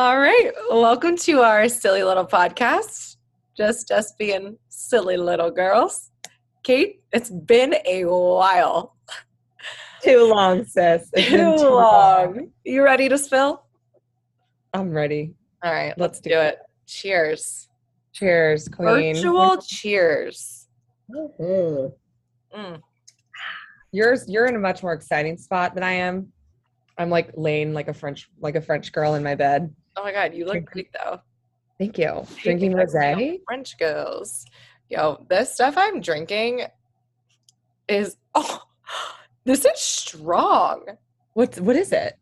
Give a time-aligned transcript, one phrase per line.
[0.00, 0.50] All right.
[0.70, 3.16] Welcome to our silly little podcast.
[3.54, 6.10] Just us being silly little girls.
[6.62, 8.96] Kate, it's been a while.
[10.02, 11.10] Too long, sis.
[11.12, 12.50] It's Too, been long.
[12.64, 13.66] You ready to spill?
[14.72, 15.34] I'm ready.
[15.62, 16.58] All right, let's Let's do do it.
[16.86, 17.68] Cheers.
[18.14, 19.16] Cheers, queen.
[19.16, 20.66] Virtual cheers.
[21.14, 21.92] Mhm.
[22.56, 22.80] Mm.
[23.92, 26.32] Yours, you're in a much more exciting spot than I am.
[26.96, 29.74] I'm like laying like a French, like a French girl in my bed.
[29.96, 31.20] Oh my god, you look great though.
[31.78, 32.26] Thank you.
[32.42, 33.40] Drinking rosé.
[33.46, 34.44] French girls.
[34.88, 36.62] Yo, this stuff I'm drinking
[37.88, 38.62] is oh
[39.44, 40.84] this is strong.
[41.34, 42.14] What's what is it?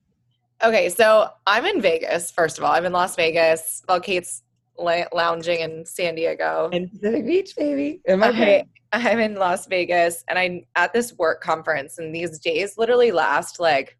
[0.62, 2.72] Okay, so I'm in Vegas, first of all.
[2.72, 4.42] I'm in Las Vegas while Kate's
[4.76, 6.68] lounging in San Diego.
[6.72, 8.00] In Pacific Beach, baby.
[8.06, 8.64] In my Okay.
[8.92, 13.60] I'm in Las Vegas and I'm at this work conference, and these days literally last
[13.60, 13.98] like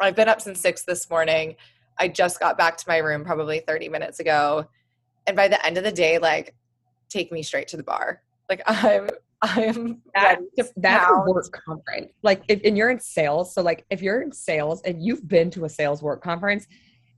[0.00, 1.56] I've been up since six this morning.
[2.00, 4.66] I just got back to my room probably 30 minutes ago.
[5.26, 6.54] And by the end of the day, like,
[7.10, 8.22] take me straight to the bar.
[8.48, 9.10] Like, I'm,
[9.42, 12.12] I'm That- ready That's a work conference.
[12.22, 15.50] Like if and you're in sales, so like if you're in sales and you've been
[15.52, 16.66] to a sales work conference,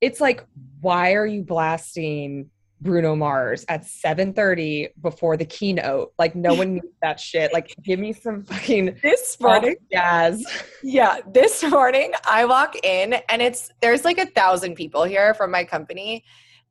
[0.00, 0.44] it's like,
[0.80, 2.50] why are you blasting
[2.82, 6.12] Bruno Mars at 7:30 before the keynote?
[6.18, 7.52] Like no one needs that shit.
[7.52, 10.44] Like give me some fucking This morning, jazz.
[10.82, 15.50] Yeah, this morning I walk in and it's there's like a thousand people here from
[15.50, 16.24] my company.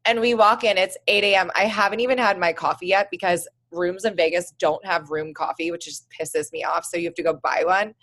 [0.05, 1.51] And we walk in, it's 8 a.m.
[1.55, 5.71] I haven't even had my coffee yet because rooms in Vegas don't have room coffee,
[5.71, 6.85] which just pisses me off.
[6.85, 7.93] So you have to go buy one.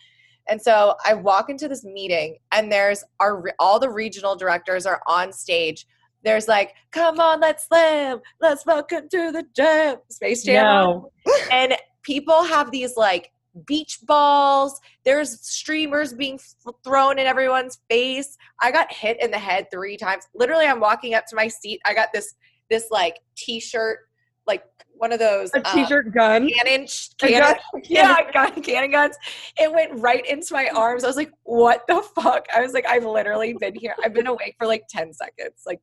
[0.49, 5.03] And so I walk into this meeting and there's our all the regional directors are
[5.07, 5.87] on stage.
[6.25, 11.05] There's like, come on, let's slam, let's welcome to the jam, Space Jam on.
[11.51, 13.31] And people have these like
[13.67, 14.81] beach balls.
[15.05, 18.37] There's streamers being f- thrown in everyone's face.
[18.63, 20.25] I got hit in the head three times.
[20.35, 21.81] Literally i'm walking up to my seat.
[21.85, 22.35] I got this
[22.71, 24.01] this like t-shirt
[24.47, 24.63] like
[24.99, 26.49] one of those A uh, t-shirt gun.
[26.49, 27.41] cannon sh- A cannon
[27.73, 29.17] gun- yeah, I got cannon guns.
[29.59, 31.05] It went right into my arms.
[31.05, 32.47] I was like, what the fuck?
[32.55, 33.95] I was like, I've literally been here.
[34.05, 35.63] I've been awake for like 10 seconds.
[35.67, 35.81] Like,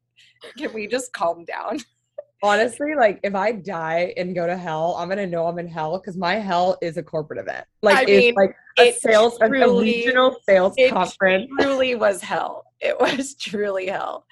[0.58, 1.80] can we just calm down?
[2.44, 5.98] Honestly, like if I die and go to hell, I'm gonna know I'm in hell
[5.98, 7.66] because my hell is a corporate event.
[7.82, 11.50] Like I it's mean, like a it sales, a- a regional sales it conference.
[11.60, 12.66] truly was hell.
[12.82, 14.26] It was truly hell.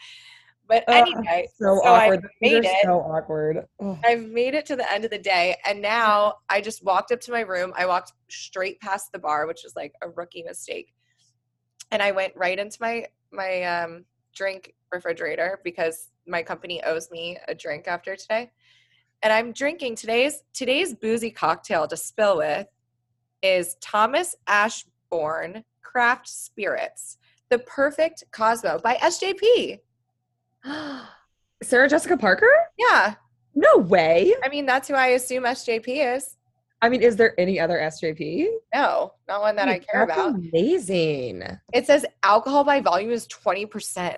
[0.73, 2.23] But anyway, so, so I awkward.
[2.23, 2.75] The made it.
[2.83, 3.67] So awkward.
[3.79, 3.97] Ugh.
[4.03, 7.21] I've made it to the end of the day, and now I just walked up
[7.21, 7.73] to my room.
[7.77, 10.91] I walked straight past the bar, which was like a rookie mistake,
[11.91, 17.37] and I went right into my my um, drink refrigerator because my company owes me
[17.47, 18.51] a drink after today,
[19.21, 22.65] and I'm drinking today's today's boozy cocktail to spill with
[23.43, 27.19] is Thomas Ashbourne Craft Spirits,
[27.49, 29.77] the perfect Cosmo by SJP.
[31.63, 32.49] Sarah Jessica Parker?
[32.77, 33.15] Yeah,
[33.55, 34.33] No way.
[34.43, 36.37] I mean that's who I assume SJP is.
[36.81, 38.47] I mean, is there any other SJP?
[38.75, 40.35] No, not one that I care That's about.
[40.35, 41.43] Amazing.
[41.73, 44.17] It says alcohol by volume is 20%.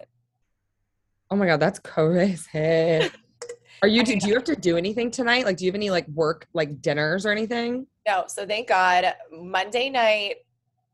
[1.30, 2.50] Oh my god, that's crazy.
[3.82, 4.04] Are you?
[4.04, 5.46] Do, do you have to do anything tonight?
[5.46, 7.86] Like, do you have any like work, like dinners or anything?
[8.08, 9.14] No, so thank God.
[9.32, 10.38] Monday night,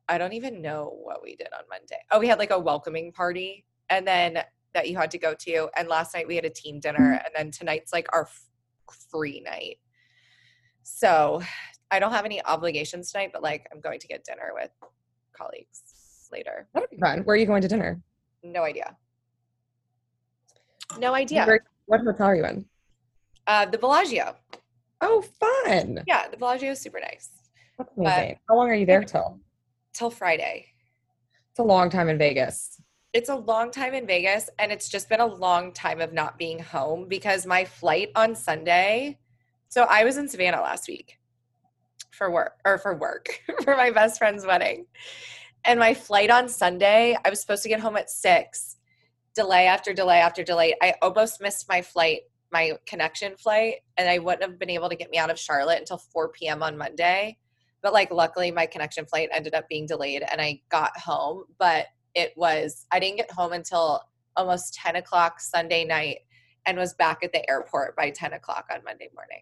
[0.10, 2.00] I don't even know what we did on Monday.
[2.12, 5.70] Oh, we had like a welcoming party and then that you had to go to.
[5.78, 7.22] And last night we had a team dinner.
[7.26, 8.50] And then tonight's like our f-
[9.12, 9.78] free night.
[10.84, 11.42] So
[11.92, 14.72] I don't have any obligations tonight, but like I'm going to get dinner with
[15.34, 15.84] colleagues
[16.32, 16.68] later.
[16.74, 17.20] That'll be fun.
[17.24, 18.02] Where are you going to dinner?
[18.44, 18.96] No idea.
[21.00, 21.46] No idea.
[21.46, 22.66] Where- what hotel are you in?
[23.48, 24.36] Uh, the Bellagio.
[25.02, 26.04] Oh, fun.
[26.08, 27.30] Yeah, the Bellagio is super nice.
[27.78, 28.38] That's amazing.
[28.48, 29.40] How long are you there till?
[29.94, 30.68] Till Friday.
[31.50, 32.81] It's a long time in Vegas.
[33.14, 36.38] It's a long time in Vegas, and it's just been a long time of not
[36.38, 39.20] being home because my flight on Sunday.
[39.68, 41.20] So I was in Savannah last week
[42.12, 43.28] for work or for work
[43.64, 44.86] for my best friend's wedding.
[45.66, 48.78] And my flight on Sunday, I was supposed to get home at six.
[49.36, 50.76] Delay after delay after delay.
[50.82, 54.96] I almost missed my flight, my connection flight, and I wouldn't have been able to
[54.96, 56.64] get me out of Charlotte until 4 p.m.
[56.64, 57.38] on Monday.
[57.82, 61.44] But like, luckily, my connection flight ended up being delayed and I got home.
[61.60, 64.02] But it was, I didn't get home until
[64.36, 66.20] almost 10 o'clock Sunday night
[66.66, 69.42] and was back at the airport by 10 o'clock on Monday morning.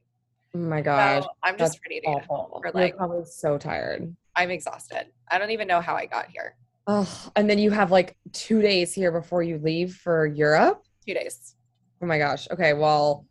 [0.55, 1.23] Oh my gosh.
[1.23, 2.47] so I'm just ready to get home.
[2.51, 2.61] awful.
[2.61, 4.15] for, You're like- so tired.
[4.35, 5.07] I'm exhausted.
[5.29, 6.55] I don't even know how I got here.
[6.87, 10.83] Oh, and then you have like two days here before you leave for Europe.
[11.05, 11.55] Two days.
[12.01, 12.47] Oh my gosh.
[12.49, 12.73] Okay.
[12.73, 13.25] Well,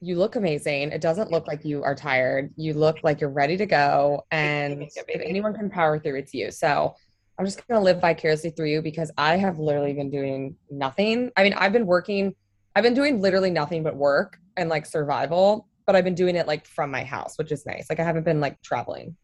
[0.00, 0.92] you look amazing.
[0.92, 2.52] It doesn't look like you are tired.
[2.56, 4.26] You look like you're ready to go.
[4.30, 6.50] And you, if anyone can power through, it's you.
[6.50, 6.94] So
[7.40, 11.30] I'm just gonna live vicariously through you because I have literally been doing nothing.
[11.38, 12.34] I mean, I've been working,
[12.76, 16.46] I've been doing literally nothing but work and like survival, but I've been doing it
[16.46, 17.86] like from my house, which is nice.
[17.88, 19.16] Like I haven't been like traveling.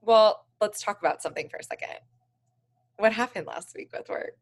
[0.00, 1.98] Well, let's talk about something for a second.
[2.96, 4.38] What happened last week with work?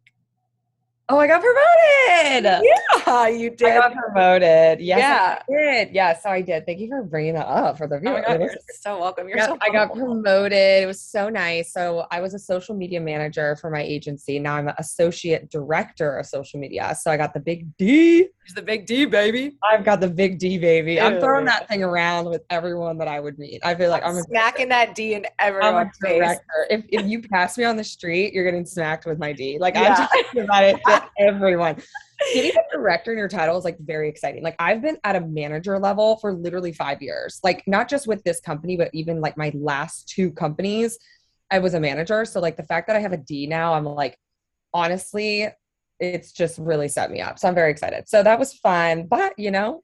[1.08, 2.62] Oh, I got promoted.
[3.06, 3.68] Yeah, you did.
[3.68, 4.80] I got promoted.
[4.80, 5.38] Yes, Yeah.
[5.48, 5.94] I did.
[5.94, 6.66] Yes, so I did.
[6.66, 8.24] Thank you for bringing that up for the Oh viewers.
[8.26, 8.50] God, you're
[8.80, 9.28] so welcome.
[9.28, 10.52] You're Yeah, so I got promoted.
[10.52, 11.72] It was so nice.
[11.72, 14.40] So I was a social media manager for my agency.
[14.40, 16.96] Now I'm an associate director of social media.
[17.00, 18.28] So I got the big D.
[18.46, 19.56] He's the big D, baby.
[19.68, 21.00] I've got the big D baby.
[21.00, 23.60] I'm throwing that thing around with everyone that I would meet.
[23.64, 26.38] I feel like I'm a, smacking that D in I'm a everyone's face.
[26.70, 29.58] If, if you pass me on the street, you're getting smacked with my D.
[29.58, 29.96] Like Yeah.
[29.98, 31.82] I'm talking about it to everyone.
[32.34, 34.44] Getting a director in your title is like very exciting.
[34.44, 37.40] Like I've been at a manager level for literally five years.
[37.42, 41.00] Like not just with this company, but even like my last two companies,
[41.50, 42.24] I was a manager.
[42.24, 44.16] So like the fact that I have a D now, I'm like,
[44.72, 45.48] honestly,
[46.00, 47.38] it's just really set me up.
[47.38, 48.08] So I'm very excited.
[48.08, 49.06] So that was fun.
[49.06, 49.82] But you know,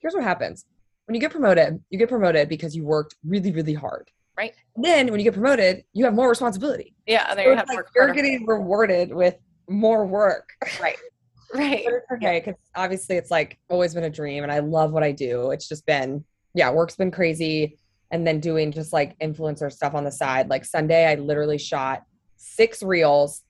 [0.00, 0.64] here's what happens.
[1.06, 4.10] When you get promoted, you get promoted because you worked really, really hard.
[4.36, 4.54] Right.
[4.76, 6.94] Then when you get promoted, you have more responsibility.
[7.06, 9.36] Yeah, and then So you have like more you're getting rewarded with
[9.68, 10.50] more work.
[10.80, 10.96] right,
[11.54, 11.86] right.
[12.14, 15.50] Okay because obviously it's like always been a dream and I love what I do.
[15.52, 16.24] It's just been,
[16.54, 17.78] yeah, work's been crazy.
[18.10, 20.48] And then doing just like influencer stuff on the side.
[20.48, 22.02] Like Sunday, I literally shot
[22.36, 23.42] six reels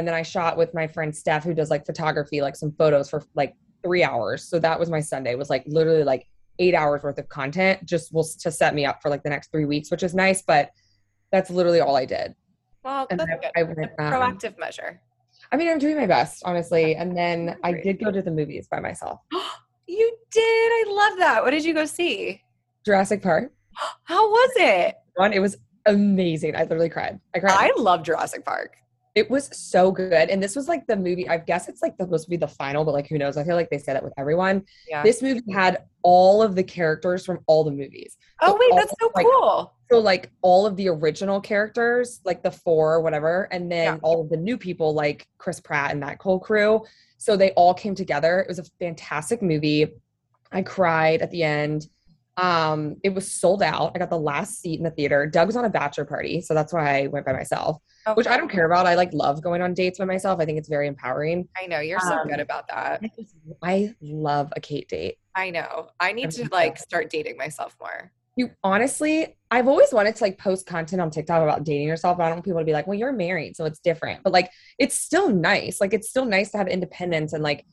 [0.00, 3.10] and then I shot with my friend Steph, who does like photography, like some photos
[3.10, 3.54] for like
[3.84, 4.48] three hours.
[4.48, 6.26] So that was my Sunday, it was like literally like
[6.58, 9.52] eight hours worth of content just was to set me up for like the next
[9.52, 10.40] three weeks, which is nice.
[10.40, 10.70] But
[11.32, 12.34] that's literally all I did.
[12.82, 13.50] Well, And that's I, good.
[13.56, 15.02] I A went, um, proactive measure.
[15.52, 16.96] I mean, I'm doing my best, honestly.
[16.96, 19.20] And then I did go to the movies by myself.
[19.86, 20.40] you did.
[20.42, 21.42] I love that.
[21.42, 22.40] What did you go see?
[22.86, 23.52] Jurassic Park.
[24.04, 24.94] How was it?
[25.16, 26.56] One, it was amazing.
[26.56, 27.20] I literally cried.
[27.34, 27.54] I cried.
[27.54, 28.76] I love Jurassic Park.
[29.14, 30.30] It was so good.
[30.30, 32.84] And this was like the movie, I guess it's like supposed to be the final,
[32.84, 33.36] but like who knows?
[33.36, 34.64] I feel like they say that with everyone.
[34.88, 35.02] Yeah.
[35.02, 38.16] This movie had all of the characters from all the movies.
[38.40, 39.74] oh so wait, that's so like, cool.
[39.90, 43.98] So like all of the original characters, like the four or whatever, and then Yeah.
[44.02, 46.84] all of the new people like Chris Pratt and that whole crew.
[47.18, 48.38] So they all came together.
[48.40, 49.88] It was a fantastic movie.
[50.52, 51.88] I cried at the end.
[52.40, 53.92] Um, it was sold out.
[53.94, 55.26] I got the last seat in the theater.
[55.26, 57.78] Doug was on a bachelor party, so that's why I went by myself,
[58.14, 58.86] which I don't care about.
[58.86, 60.40] I like love going on dates by myself.
[60.40, 61.48] I think it's very empowering.
[61.60, 63.00] I know you're so Um, good about that.
[63.02, 65.18] I just- I love a Kate date.
[65.34, 65.88] I know.
[66.00, 68.10] I need I'm to like start dating myself more.
[68.36, 72.24] You honestly, I've always wanted to like post content on TikTok about dating yourself, but
[72.24, 74.22] I don't want people to be like, well, you're married, so it's different.
[74.22, 75.80] But like, it's still nice.
[75.80, 77.66] Like, it's still nice to have independence and like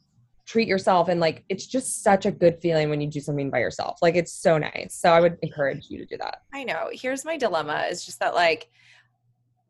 [0.47, 1.09] treat yourself.
[1.09, 3.99] And like, it's just such a good feeling when you do something by yourself.
[4.01, 4.97] Like, it's so nice.
[4.97, 6.41] So I would encourage you to do that.
[6.53, 6.89] I know.
[6.91, 8.69] Here's my dilemma is just that like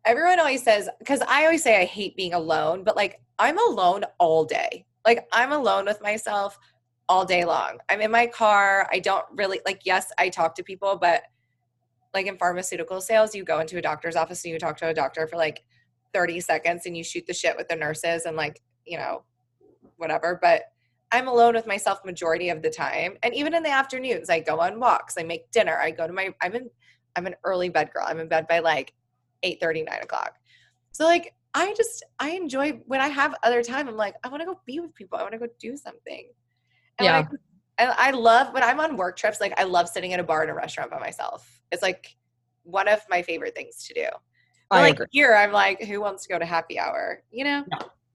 [0.06, 4.06] everyone always says cuz I always say I hate being alone, but like I'm alone
[4.20, 4.86] all day.
[5.06, 6.58] Like I'm alone with myself
[7.10, 7.80] all day long.
[7.90, 8.88] I'm in my car.
[8.92, 11.24] I don't really like yes, I talk to people, but
[12.14, 14.94] like in pharmaceutical sales, you go into a doctor's office and you talk to a
[14.94, 15.64] doctor for like
[16.14, 19.24] 30 seconds and you shoot the shit with the nurses and like, you know,
[19.98, 20.64] whatever, but
[21.12, 23.18] I'm alone with myself majority of the time.
[23.24, 26.14] And even in the afternoons, I go on walks, I make dinner, I go to
[26.14, 26.70] my I'm in
[27.16, 28.06] I'm an early bed girl.
[28.08, 28.94] I'm in bed by like
[29.44, 30.36] 8 9 o'clock.
[30.92, 33.88] So like I just I enjoy when I have other time.
[33.88, 35.18] I'm like, I want to go be with people.
[35.18, 36.30] I want to go do something.
[37.00, 37.28] And when I-
[37.80, 40.44] and I love when I'm on work trips, like I love sitting at a bar
[40.44, 41.62] in a restaurant by myself.
[41.72, 42.16] It's like
[42.64, 44.08] one of my favorite things to do.
[44.70, 45.08] But I like agree.
[45.12, 47.24] here, I'm like, who wants to go to happy hour?
[47.32, 47.66] You know?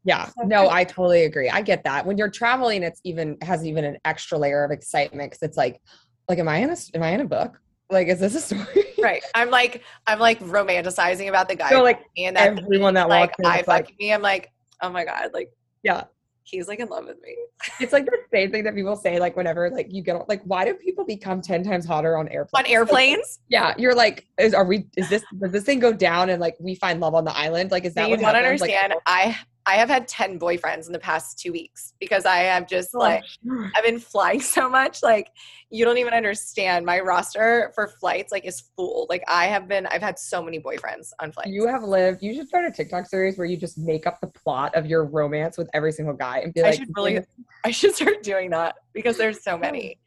[0.04, 0.28] Yeah.
[0.44, 0.68] No.
[0.68, 1.48] I totally agree.
[1.48, 2.04] I get that.
[2.04, 5.80] When you're traveling, it's even has even an extra layer of excitement because it's like,
[6.28, 7.58] like, am I in a am I in a book?
[7.90, 8.86] Like, is this a story?
[9.00, 9.22] Right.
[9.34, 11.70] I'm like, I'm like romanticizing about the guy.
[11.70, 14.12] So like and that everyone that like walks in, I like, me.
[14.12, 15.50] I'm like, oh my God, like
[15.82, 16.04] yeah.
[16.44, 17.36] he's like in love with me.
[17.80, 20.64] It's like the same thing that people say, like whenever like you get like, why
[20.64, 22.66] do people become ten times hotter on airplanes?
[22.66, 23.40] On airplanes?
[23.48, 24.86] yeah, you're like, is are we?
[24.96, 27.70] Is this does this thing go down and like we find love on the island?
[27.70, 28.60] Like, is that So you what don't happens?
[28.60, 28.94] Like, understand.
[29.06, 32.90] I I have had 10 boyfriends in the past two weeks because I have just
[32.94, 33.70] oh, like sure.
[33.76, 35.02] I've been flying so much.
[35.02, 35.30] Like
[35.70, 36.84] you don't even understand.
[36.84, 39.06] My roster for flights like is full.
[39.08, 41.50] Like I have been I've had so many boyfriends on flights.
[41.50, 42.22] you have lived.
[42.22, 45.04] You should start a TikTok series where you just make up the plot of your
[45.04, 47.20] romance with every single guy and be like, I should really
[47.64, 49.98] I should start doing that because there's so many.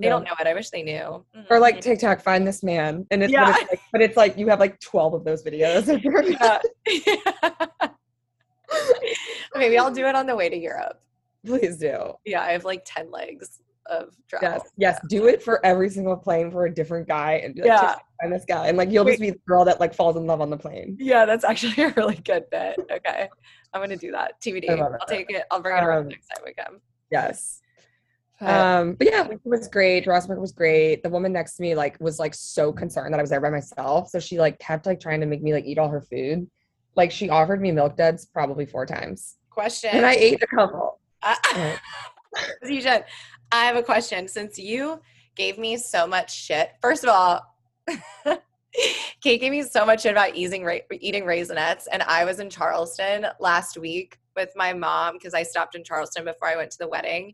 [0.00, 0.16] They No.
[0.16, 0.46] don't know it.
[0.46, 1.24] I wish they knew.
[1.36, 1.40] Mm-hmm.
[1.52, 1.80] or like.
[1.80, 3.46] TikTok, find this man, and it's, Yeah.
[3.46, 5.86] but it's like, but it's like you have like twelve of those videos.
[7.06, 7.87] yeah.
[9.54, 11.00] Maybe I'll do it on the way to Europe.
[11.46, 12.14] Please do.
[12.24, 14.48] Yeah, I have like 10 legs of travel.
[14.48, 15.00] Yes, yes.
[15.08, 17.80] Do it for every single plane for a different guy, and be like, Yeah.
[17.94, 20.26] "Tish, find this guy, and like you'll just be the girl that like falls in
[20.26, 20.96] love on the plane.
[21.00, 22.78] Yeah, that's actually a really good bit.
[22.90, 23.28] Okay.
[23.72, 24.40] I'm gonna do that.
[24.42, 24.68] TBD.
[24.70, 25.44] I'll take it.
[25.50, 26.80] I'll bring it around Um, next time we come.
[27.10, 27.60] Yes.
[28.40, 30.04] But- Um, but yeah, it was great.
[30.06, 31.02] Rossberg was great.
[31.02, 33.50] The woman next to me like was like so concerned that I was there by
[33.50, 34.10] myself.
[34.10, 36.48] So she like kept like trying to make me like eat all her food.
[36.98, 39.36] Like she offered me milk duds probably four times.
[39.50, 39.90] question.
[39.92, 40.98] And I ate a couple.
[41.22, 41.36] Uh,
[42.64, 43.04] you should.
[43.52, 44.26] I have a question.
[44.26, 45.00] Since you
[45.36, 47.54] gave me so much shit, first of all,
[49.22, 52.50] Kate gave me so much shit about eating ra- eating raisinets, and I was in
[52.50, 56.78] Charleston last week with my mom because I stopped in Charleston before I went to
[56.78, 57.32] the wedding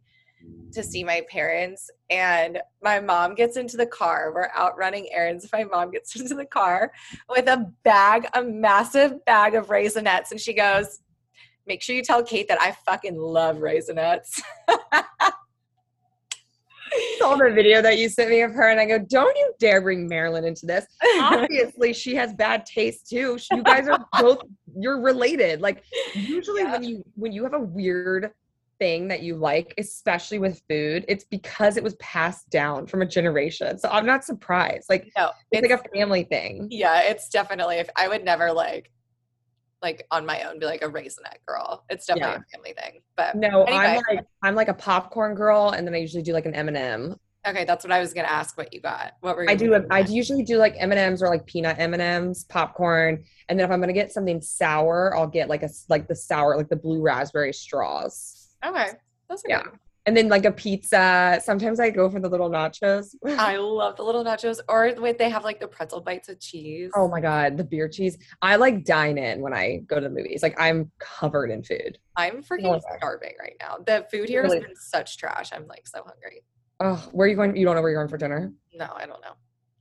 [0.72, 1.90] to see my parents.
[2.10, 4.32] And my mom gets into the car.
[4.34, 5.48] We're out running errands.
[5.52, 6.92] My mom gets into the car
[7.28, 11.00] with a bag, a massive bag of raisinets, and she goes,
[11.66, 14.40] "Make sure you tell Kate that I fucking love raisinets."
[17.18, 19.80] saw the video that you sent me of her and I go, Don't you dare
[19.80, 20.86] bring Marilyn into this.
[21.20, 23.38] Obviously, she has bad taste too.
[23.52, 24.42] You guys are both
[24.76, 25.60] you're related.
[25.60, 25.82] Like
[26.14, 26.72] usually Yeah.
[26.72, 28.30] when you when you have a weird
[28.78, 33.06] thing that you like, especially with food, it's because it was passed down from a
[33.06, 33.78] generation.
[33.78, 34.88] So I'm not surprised.
[34.88, 36.68] Like no, it's, like a family thing.
[36.70, 37.76] Yeah, it's definitely.
[37.76, 38.90] If I would never like,
[39.82, 41.84] like on my own, be like a raisinette girl.
[41.90, 43.00] It's definitely a family thing.
[43.16, 43.84] But No, Anyway.
[43.84, 46.68] I'm like I'm like a popcorn girl, and then I usually do like an M
[46.68, 47.16] and m
[47.46, 48.56] okay, that's what I was gonna ask.
[48.56, 49.12] What you got?
[49.20, 49.50] What were you?
[49.50, 49.74] I do.
[49.90, 53.58] I usually do like M and M's or like peanut M and M's, popcorn, and
[53.58, 56.68] then if I'm gonna get something sour, I'll get like a like the sour, like
[56.68, 58.43] the blue raspberry straws.
[58.64, 58.90] Okay,
[59.28, 59.62] those are Yeah.
[59.62, 59.73] good.
[60.06, 61.40] And then like a pizza.
[61.42, 63.14] Sometimes I go for the little nachos.
[63.38, 66.90] I love the little nachos, or wait, they have like the pretzel bites with cheese.
[66.94, 68.18] Oh my god, the beer cheese.
[68.42, 70.42] I like dine in when I go to the movies.
[70.42, 71.99] Like I'm covered in food.
[72.16, 73.78] I'm freaking starving right now.
[73.85, 75.50] The food here has been such trash.
[75.54, 76.44] I'm like so hungry.
[76.80, 77.56] Oh, where are you going?
[77.56, 78.52] You don't know where you're going for dinner?
[78.75, 79.33] No, I don't know.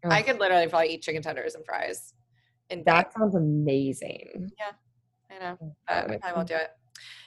[0.06, 2.14] Oh, I could literally probably eat chicken tenders and fries.
[2.70, 4.52] And that sounds amazing.
[4.58, 4.72] Yeah,
[5.36, 5.58] I know.
[5.62, 6.70] Oh, But I probably won't do it.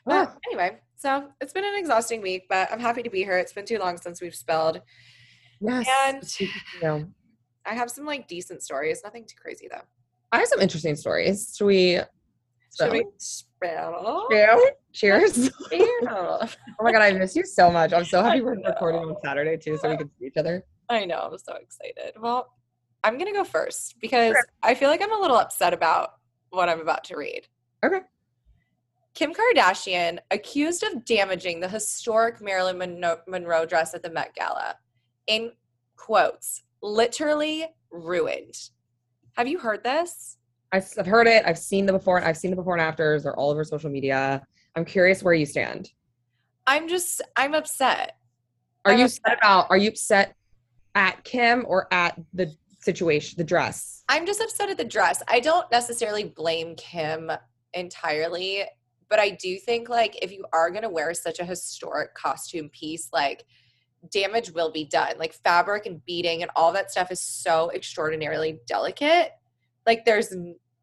[0.07, 3.39] But anyway, so it's been an exhausting week, but I'm happy to be here.
[3.39, 4.81] It's been too long since we've spelled.
[5.61, 5.87] yes.
[6.81, 7.13] And
[7.67, 9.01] I have some like decent stories.
[9.05, 9.83] Nothing too crazy though.
[10.33, 11.55] I have some interesting stories.
[11.57, 12.01] Should we?
[12.79, 13.99] Should we spell?
[14.01, 14.29] spell?
[14.31, 14.59] Yeah.
[14.93, 15.51] Cheers.
[16.09, 17.93] Oh my god, I miss you so much.
[17.93, 20.63] I'm so happy we're recording on Saturday too, so we can see each other.
[20.89, 21.29] I know.
[21.33, 22.15] I'm so excited.
[22.21, 22.53] Well,
[23.03, 26.11] I'm gonna go first because I feel like I'm a little upset about
[26.51, 27.49] what I'm about to read.
[27.85, 28.01] Okay.
[29.17, 34.77] Kim Kardashian accused of damaging the historic Marilyn Monroe, Monroe dress at the Met Gala.
[35.27, 35.53] In
[35.97, 38.55] quotes, literally ruined.
[39.33, 40.37] Have you heard this?
[40.71, 41.45] I've I've heard it.
[41.47, 42.23] I've seen the before.
[42.23, 43.23] I've seen the before and afters.
[43.23, 44.43] They're all over social media.
[44.77, 45.89] I'm curious where you stand.
[46.67, 48.19] I'm just, I'm upset.
[48.85, 49.21] Are I'm you upset.
[49.25, 49.67] upset about?
[49.71, 50.35] Are you upset
[50.95, 54.05] at Kim or at the situation, the dress?
[54.11, 55.23] I'm just upset at the dress.
[55.27, 57.33] I don't necessarily blame Kim
[57.73, 58.65] entirely,
[59.09, 62.69] but I do think like if you are going to wear such a historic costume
[62.71, 63.45] piece, like
[64.11, 65.15] damage will be done.
[65.19, 69.33] Like fabric and beading and all that stuff is so extraordinarily delicate.
[69.87, 70.35] Like there's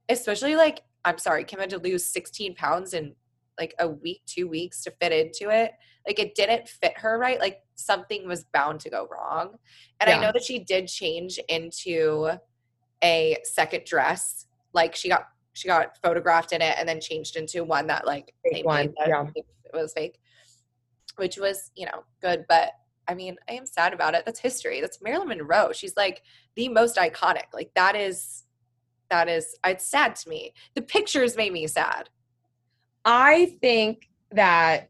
[0.10, 3.14] especially like I'm sorry, Kim had to lose 16 pounds in
[3.60, 5.72] like a week, 2 weeks to fit into it.
[6.08, 7.40] Like it didn't fit her right.
[7.40, 9.56] Like something was bound to go wrong.
[10.00, 12.30] And I know that she did change into
[13.04, 14.48] a second dress.
[14.74, 18.34] Like she got she got photographed in it and then changed into one that like
[18.52, 19.26] Fake one, yeah.
[19.36, 20.20] it was fake,
[21.16, 22.46] which was you know good.
[22.50, 22.72] But
[23.08, 24.24] I mean, I am sad about it.
[24.26, 24.82] That's history.
[24.82, 25.72] That's Marilyn Monroe.
[25.74, 26.24] She's like
[26.56, 27.54] the most iconic.
[27.54, 28.44] Like that is
[29.10, 30.54] that is it's sad to me.
[30.76, 32.10] The pictures made me sad.
[33.06, 34.90] I think that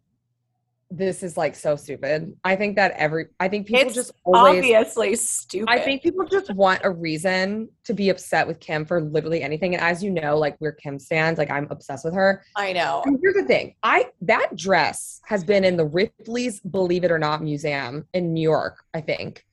[0.96, 2.36] this is like so stupid.
[2.44, 3.28] I think that every.
[3.40, 4.58] I think people It's just always.
[4.58, 5.70] Obviously stupid.
[5.70, 9.74] I think people just want a reason to be upset with Kim for literally anything.
[9.74, 12.44] And as you know, like we're Kim stands, like I'm obsessed with her.
[12.56, 13.02] I know.
[13.06, 13.76] And here's the thing.
[13.82, 18.42] I that dress has been in the Ripley's Believe It or Not Museum in New
[18.42, 19.46] York, I think,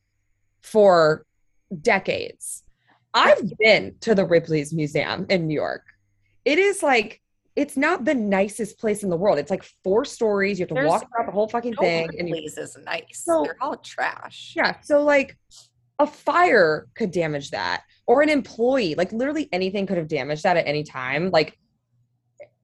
[0.61, 1.25] for
[1.81, 2.63] decades.
[3.13, 5.83] I've been to the Ripley's Museum in New York.
[6.45, 7.20] It is like
[7.55, 9.37] it's not the nicest place in the world.
[9.37, 10.59] It's like four stories.
[10.59, 12.09] You have to There's walk around the whole fucking No thing.
[12.17, 13.23] And Ripley's is nice.
[13.25, 14.53] So- They're all trash.
[14.55, 15.37] yeah, so like
[15.99, 20.57] a fire could damage that, or an employee, like literally anything could have damaged that
[20.57, 21.29] at any time.
[21.29, 21.57] Like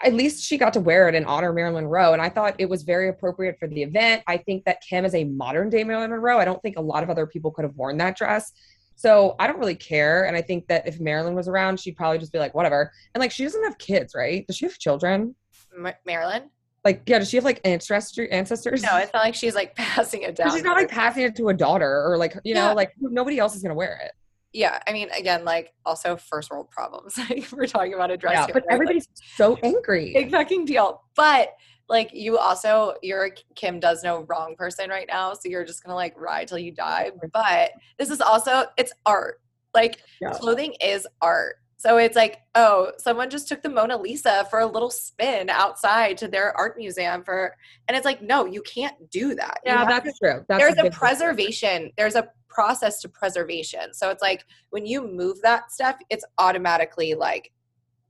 [0.02, 2.14] at least she got to wear it in honor of Marilyn Monroe.
[2.14, 4.22] And I thought it was very appropriate for the event.
[4.28, 6.38] I think that Kim is a modern day Marilyn Monroe.
[6.38, 8.52] I don't think a lot of other people could have worn that dress.
[8.98, 10.26] So I don't really care.
[10.26, 12.92] And I think that if Marilyn was around, she'd probably just be like, whatever.
[13.14, 14.46] And like, she doesn't have kids, right?
[14.48, 15.36] Does she have children?
[15.78, 16.50] Ma- Marilyn?
[16.84, 18.82] Like, yeah, does she have like ancestry ancestors?
[18.82, 20.52] No, it's not like she's like passing it down.
[20.52, 22.70] she's not like passing it to a daughter or like you Yeah.
[22.70, 24.12] know like nobody else is gonna wear it.
[24.54, 27.20] Yeah, I mean, again, like also first world problems.
[27.52, 28.34] We're talking about a dress.
[28.34, 28.68] Yeah, here, but right?
[28.70, 30.14] Like, everybody's so angry.
[30.14, 31.04] big fucking deal.
[31.16, 31.50] But
[31.90, 35.84] like you also, you're a Kim does no wrong person right now, so you're just
[35.84, 37.12] gonna like ride till you die.
[37.34, 39.42] But this is also it's art.
[39.74, 40.32] Like Yeah.
[40.32, 41.56] clothing is art.
[41.80, 46.18] So it's like, oh, someone just took the Mona Lisa for a little spin outside
[46.18, 47.56] to their art museum for,
[47.88, 49.60] and it's like, no, you can't do that.
[49.64, 50.46] Yeah, that's to- true.
[50.50, 51.92] That's there's a big- preservation.
[51.96, 53.94] There's a process to preservation.
[53.94, 57.52] So it's like when you move that stuff, it's automatically like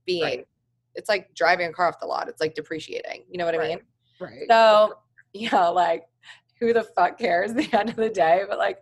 [0.06, 0.22] being.
[0.22, 0.48] Right.
[0.98, 2.28] It's like driving a car off the lot.
[2.28, 3.24] It's like depreciating.
[3.30, 3.68] You know what I Right.
[3.68, 3.80] mean?
[4.20, 4.46] Right.
[4.50, 4.94] So
[5.32, 6.04] yeah, like
[6.60, 8.42] who the fuck cares at the end of the day?
[8.48, 8.78] But like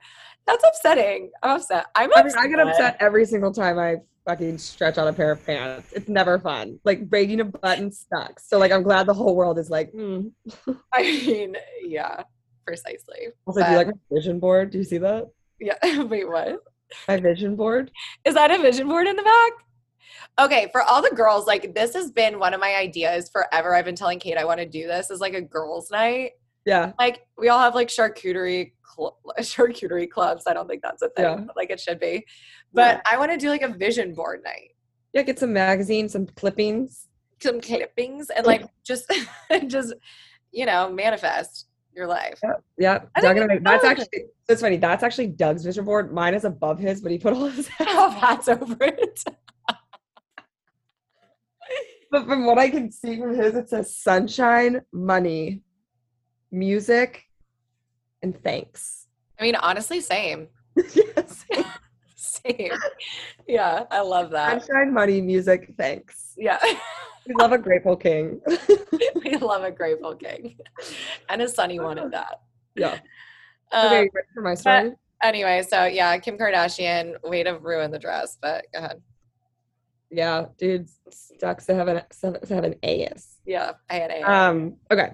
[0.46, 1.30] that's upsetting.
[1.42, 1.86] I'm upset.
[1.94, 2.40] I'm I mean, upset.
[2.40, 3.96] I get upset every single time I
[4.26, 5.92] fucking stretch out a pair of pants.
[5.92, 6.80] It's never fun.
[6.84, 8.48] Like breaking a button sucks.
[8.48, 9.92] So like I'm glad the whole world is like.
[9.92, 10.32] Mm.
[10.94, 12.22] I mean, yeah,
[12.66, 13.28] precisely.
[13.46, 14.70] Also, do you like my vision board?
[14.70, 15.26] Do you see that?
[15.60, 16.02] Yeah.
[16.04, 16.60] Wait, what?
[17.08, 17.90] My vision board.
[18.24, 19.52] Is that a vision board in the back?
[20.38, 23.74] Okay, for all the girls, like this has been one of my ideas forever.
[23.74, 26.32] I've been telling Kate I want to do this as like a girls' night.
[26.64, 26.92] Yeah.
[26.98, 30.44] Like we all have like charcuterie cl- charcuterie clubs.
[30.46, 31.36] I don't think that's a thing, Yeah.
[31.46, 32.26] but like it should be.
[32.72, 34.72] But I want to do like a vision board night.
[35.12, 35.22] Yeah.
[35.22, 37.08] Get some magazines, some clippings.
[37.42, 39.12] Some clippings and like just
[39.66, 39.94] just
[40.52, 42.40] you know manifest your life.
[42.78, 43.00] Yeah.
[43.14, 44.76] I Doug think and I, that's actually that's funny.
[44.76, 46.12] That's actually Doug's vision board.
[46.12, 49.22] Mine is above his, but he put all his oh, Have hats over it.
[52.16, 55.60] But from what I can see from his, it says sunshine, money,
[56.50, 57.24] music,
[58.22, 59.06] and thanks.
[59.38, 60.48] I mean, honestly, same.
[60.94, 61.44] yes.
[62.14, 62.70] Same.
[63.46, 64.64] Yeah, I love that.
[64.64, 66.32] Sunshine, money, music, thanks.
[66.38, 66.58] Yeah.
[67.28, 68.40] We love a grateful king.
[69.22, 70.56] we love a grateful king.
[71.28, 72.40] And his sonny wanted that.
[72.76, 72.98] yeah.
[73.72, 74.92] Um, Okay, you ready for my story?
[75.22, 79.02] Anyway, so yeah, Kim Kardashian, way to ruin the dress, but go ahead.
[80.16, 80.88] Yeah, dude,
[81.40, 83.36] sucks to have an to have an AS.
[83.44, 84.22] Yeah, I had a.
[84.22, 85.10] Um, okay.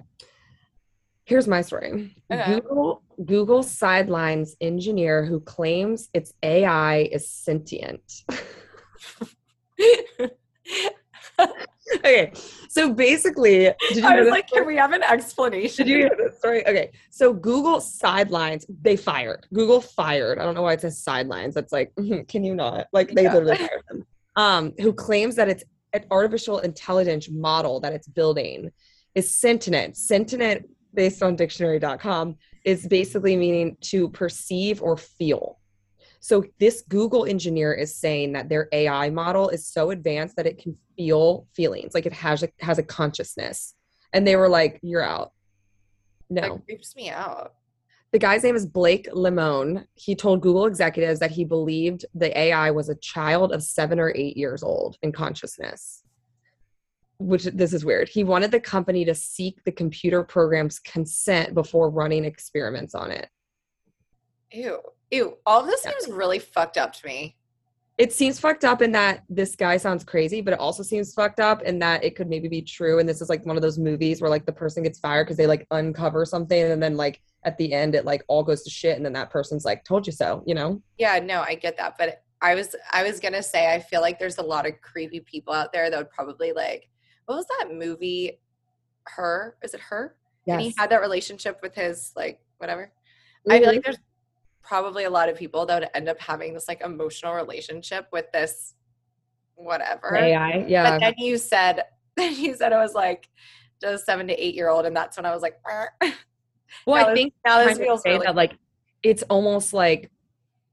[1.25, 2.15] Here's my story.
[2.33, 2.61] Okay.
[2.61, 8.03] Google Google sidelines engineer who claims its AI is sentient.
[11.97, 12.33] okay,
[12.69, 14.61] so basically, did you I was like, story?
[14.61, 15.87] can we have an explanation?
[15.87, 16.67] Did you hear this story?
[16.67, 19.47] Okay, so Google sidelines, they fired.
[19.53, 20.39] Google fired.
[20.39, 21.55] I don't know why it says sidelines.
[21.55, 21.93] That's like,
[22.29, 22.87] can you not?
[22.93, 23.35] Like they Yeah.
[23.35, 24.02] literally fired them.
[24.37, 28.71] Um, who claims that it's an artificial intelligence model that it's building
[29.15, 29.97] is sentient.
[29.97, 35.59] Sentient, based on dictionary.com, is basically meaning to perceive or feel.
[36.21, 40.59] So this Google engineer is saying that their AI model is so advanced that it
[40.59, 43.75] can feel feelings, like it has a has a consciousness.
[44.13, 45.33] And they were like, "You're out."
[46.31, 46.43] No.
[46.43, 47.55] That creeps me out.
[48.13, 49.87] The guy's name is Blake Lemoine.
[49.95, 54.13] He told Google executives that he believed the AI was a child of seven or
[54.15, 56.03] eight years old in consciousness.
[57.19, 58.11] Which this is weird.
[58.11, 63.29] He wanted the company to seek the computer program's consent before running experiments on it.
[64.51, 64.81] Ew.
[65.11, 65.39] Ew.
[65.47, 65.93] All of this Yeah.
[65.93, 67.39] seems really fucked up to me.
[67.99, 71.41] It seems fucked up in that this guy sounds crazy, but it also seems fucked
[71.41, 72.99] up in that it could maybe be true.
[72.99, 75.37] And this is like one of those movies where like the person gets fired because
[75.37, 78.71] they like uncover something and then like at the end it like all goes to
[78.71, 80.81] shit and then that person's like, told you so, you know?
[80.97, 81.97] Yeah, no, I get that.
[81.99, 85.21] But I was I was gonna say I feel like there's a lot of creepy
[85.21, 86.89] people out there that would probably like
[87.27, 88.41] what was that movie?
[89.05, 89.57] Her?
[89.63, 90.17] Is it her?
[90.49, 92.91] And he had that relationship with his like whatever.
[93.49, 93.73] I feel Mhm.
[93.75, 93.99] like there's
[94.63, 98.31] probably a lot of people that would end up having this like emotional relationship with
[98.33, 98.75] this
[99.55, 100.17] whatever.
[100.17, 100.65] AI.
[100.69, 100.91] Yeah.
[100.91, 101.85] But then you said
[102.17, 103.29] then you said it was like
[103.81, 105.61] just seven to eight year old, and that's when I was like,
[106.87, 108.57] Well, I think now this feels really that like
[109.03, 110.11] it's almost like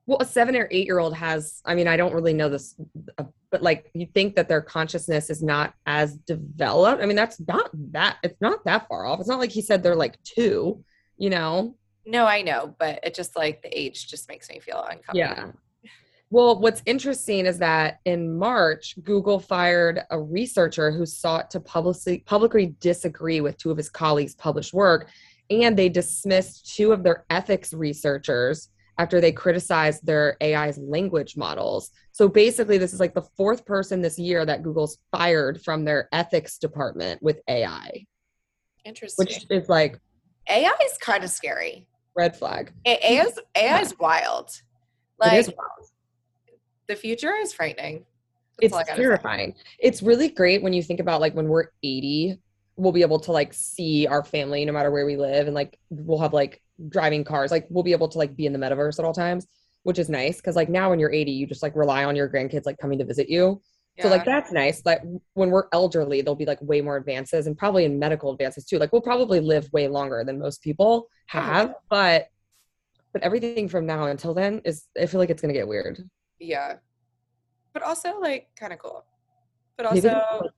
[0.05, 1.61] well, a seven or eight year old has.
[1.65, 2.75] I mean, I don't really know this,
[3.17, 7.01] uh, but like you think that their consciousness is not as developed.
[7.01, 8.17] I mean, that's not that.
[8.23, 9.19] It's not that far off.
[9.19, 10.83] It's not like he said they're like two.
[11.17, 11.75] You know?
[12.09, 15.53] No, I know, but it just like the age just makes me feel uncomfortable.
[15.83, 15.89] Yeah.
[16.31, 22.19] Well, what's interesting is that in March, Google fired a researcher who sought to publicly
[22.25, 25.09] publicly disagree with two of his colleagues' published work,
[25.49, 28.69] and they dismissed two of their ethics researchers
[28.99, 31.91] after they criticized their AI's language models.
[32.11, 36.09] So basically, this is like the fourth person this year that Google's fired from their
[36.11, 38.05] ethics department with AI,
[38.83, 39.23] Interesting.
[39.23, 39.99] which is like
[40.49, 41.87] AI is kind of scary.
[42.15, 42.71] Red flag.
[42.85, 44.49] AI is AI is wild.
[45.19, 45.89] Like it is wild.
[46.87, 48.05] the future is frightening.
[48.61, 48.95] That's it's all say.
[48.95, 49.55] terrifying.
[49.79, 52.39] It's really great when you think about like when we're 80,
[52.79, 55.77] we'll be able to like see our family no matter where we live and like
[55.89, 58.97] we'll have like driving cars like we'll be able to like be in the metaverse
[58.99, 59.47] at all times
[59.83, 62.29] which is nice because like now when you're 80 you just like rely on your
[62.29, 63.61] grandkids like coming to visit you
[64.01, 65.01] so like that's nice like
[65.33, 68.77] when we're elderly there'll be like way more advances and probably in medical advances too
[68.77, 72.27] like we'll probably live way longer than most people have but
[73.11, 75.99] but everything from now until then is i feel like it's gonna get weird
[76.39, 76.75] yeah.
[77.73, 79.05] But also like kind of cool.
[79.77, 80.51] But also like,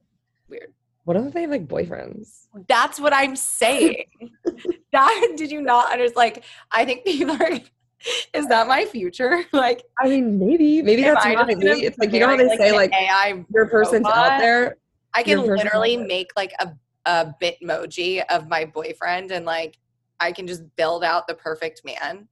[0.47, 0.73] weird.
[1.03, 4.05] what if they have like boyfriends That's what I'm saying.
[4.91, 6.15] that did you not understand?
[6.15, 7.59] Like, I think people are.
[8.33, 9.43] Is that my future?
[9.53, 12.27] Like, i mean maybe maybe that's I why just gonna maybe it's like you know
[12.27, 14.77] how they say like AI your person's out there
[15.13, 16.73] I can literally make like a
[17.05, 19.77] a bitmoji of my boyfriend and like
[20.19, 22.27] I can just build out the perfect man.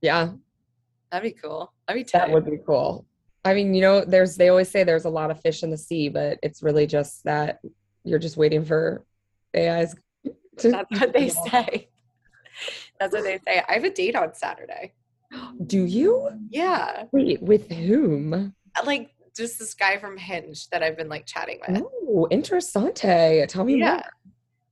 [0.00, 0.30] yeah
[1.12, 1.70] That'd be cool.
[1.86, 3.04] That'd be That would be cool.
[3.44, 5.76] I mean, you know, there's they always say there's a lot of fish in the
[5.76, 7.60] sea, but it's really just that
[8.02, 9.04] you're just waiting for
[9.54, 9.94] AIs
[10.58, 11.90] to That's what they say.
[12.98, 13.62] That's what they say.
[13.68, 14.94] I have a date on Saturday.
[15.66, 16.28] Do you?
[16.50, 17.04] Yeah.
[17.12, 18.34] Wait, with whom?
[18.34, 21.82] Uh, like just this guy from Hinge that I've been like chatting with.
[21.82, 23.46] Oh, interessante.
[23.48, 23.90] Tell me Yeah.
[23.92, 24.02] more.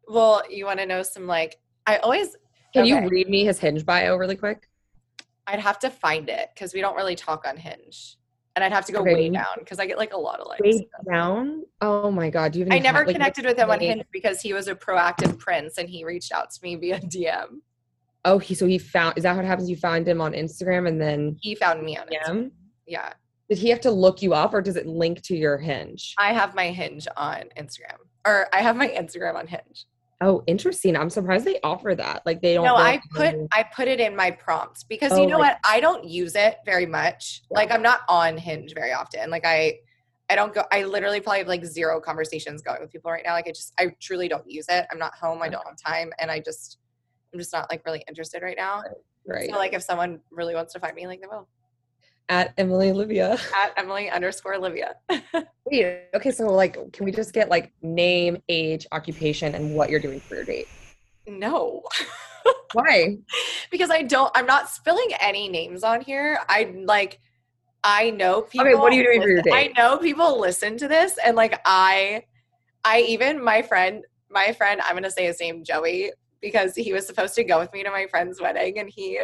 [0.09, 2.37] Well, you want to know some like I always
[2.75, 3.03] Can Okay.
[3.03, 4.69] you read me his hinge bio really quick?
[5.47, 8.17] I'd have to find it because we don't really talk on Hinge.
[8.55, 9.15] And I'd have to go Okay.
[9.15, 10.61] way down because I get like a lot of likes.
[10.63, 11.63] Way down.
[11.81, 13.81] Oh my god, do you I never have, like, connected with him on?
[13.81, 17.61] Hinge because he was a proactive prince and he reached out to me via DM.
[18.25, 19.71] Oh, he so he found is that what happens?
[19.71, 22.19] You found him on Instagram and then He found me on it.
[22.27, 22.43] yeah.
[22.87, 23.13] Yeah.
[23.49, 26.15] Did he have to look you up or does it link to your hinge?
[26.19, 27.97] I have my Hinge on Instagram.
[28.27, 29.87] Or I have my Instagram on Hinge.
[30.21, 30.97] Oh, interesting.
[30.97, 32.23] I'm surprised they offer that.
[32.27, 35.27] Like they don't No, I put I put it in my prompts because Oh, you
[35.27, 35.59] know like- what?
[35.65, 37.43] I don't use it very much.
[37.51, 37.57] Yeah.
[37.59, 39.31] Like I'm not on Hinge very often.
[39.31, 39.79] Like I
[40.29, 43.33] I don't go I literally probably have like zero conversations going with people right now.
[43.33, 44.87] Like I just I truly don't use it.
[44.93, 46.79] I'm not home, I don't have time, and I just
[47.33, 48.83] I'm just not like really interested right now.
[49.27, 49.51] right.
[49.51, 51.49] So like if someone really wants to find me, like they will.
[52.29, 53.39] At Emily Olivia.
[53.57, 54.95] At Emily underscore Olivia.
[55.67, 60.01] Wait, okay, so like can we just get like name, age, occupation, and what you're
[60.01, 60.69] doing for your date?
[61.27, 61.83] no.
[62.73, 63.17] Why?
[63.71, 66.39] because I don't I'm not spilling any names on here.
[66.49, 67.19] I like
[67.83, 70.77] I know people Okay, what are you doing for your listen- I know people listen
[70.79, 72.25] to this and like I
[72.85, 77.07] I even my friend my friend I'm gonna say his name Joey because he was
[77.07, 79.21] supposed to go with me to my friend's wedding and he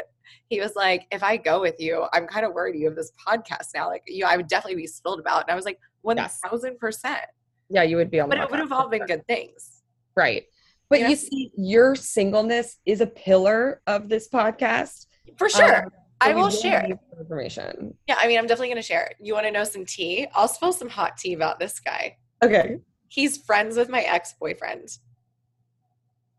[0.49, 3.13] he was like if I go with you I'm kind of worried you have this
[3.27, 5.43] podcast now like you I would definitely be spilled about.
[5.43, 7.23] And I was like one thousand percent.
[7.71, 9.83] Yeah, you would be on but it would have all been good things.
[10.17, 10.45] Right.
[10.89, 11.09] But Yeah.
[11.09, 15.07] you see, your singleness is a pillar of this podcast.
[15.37, 15.85] for sure.
[15.87, 16.87] Um, I so we will share.
[17.19, 17.95] information.
[18.09, 19.11] yeah I mean I'm definitely gonna share.
[19.21, 20.27] You want to know some tea?
[20.35, 22.17] I'll spill some hot tea about this guy.
[22.45, 22.79] Okay.
[23.09, 24.89] he's friends with my ex-boyfriend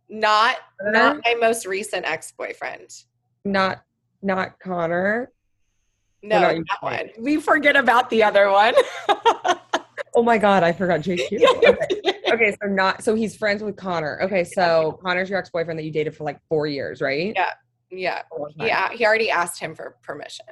[0.10, 2.90] not uh, not my most recent ex-boyfriend
[3.46, 3.84] Not
[4.22, 5.32] not Connor.
[6.24, 8.74] no not that one we forget about the other one
[10.16, 11.30] Oh my god, I forgot JQ.
[11.68, 12.34] Okay.
[12.34, 14.20] okay, so not so he's friends with Connor.
[14.24, 17.34] Okay, so Connor's your ex-boyfriend that you dated for like four years, right?
[17.36, 17.52] Yeah.
[17.92, 18.68] yeah oh, time.
[18.68, 20.46] yeah he already asked him for permission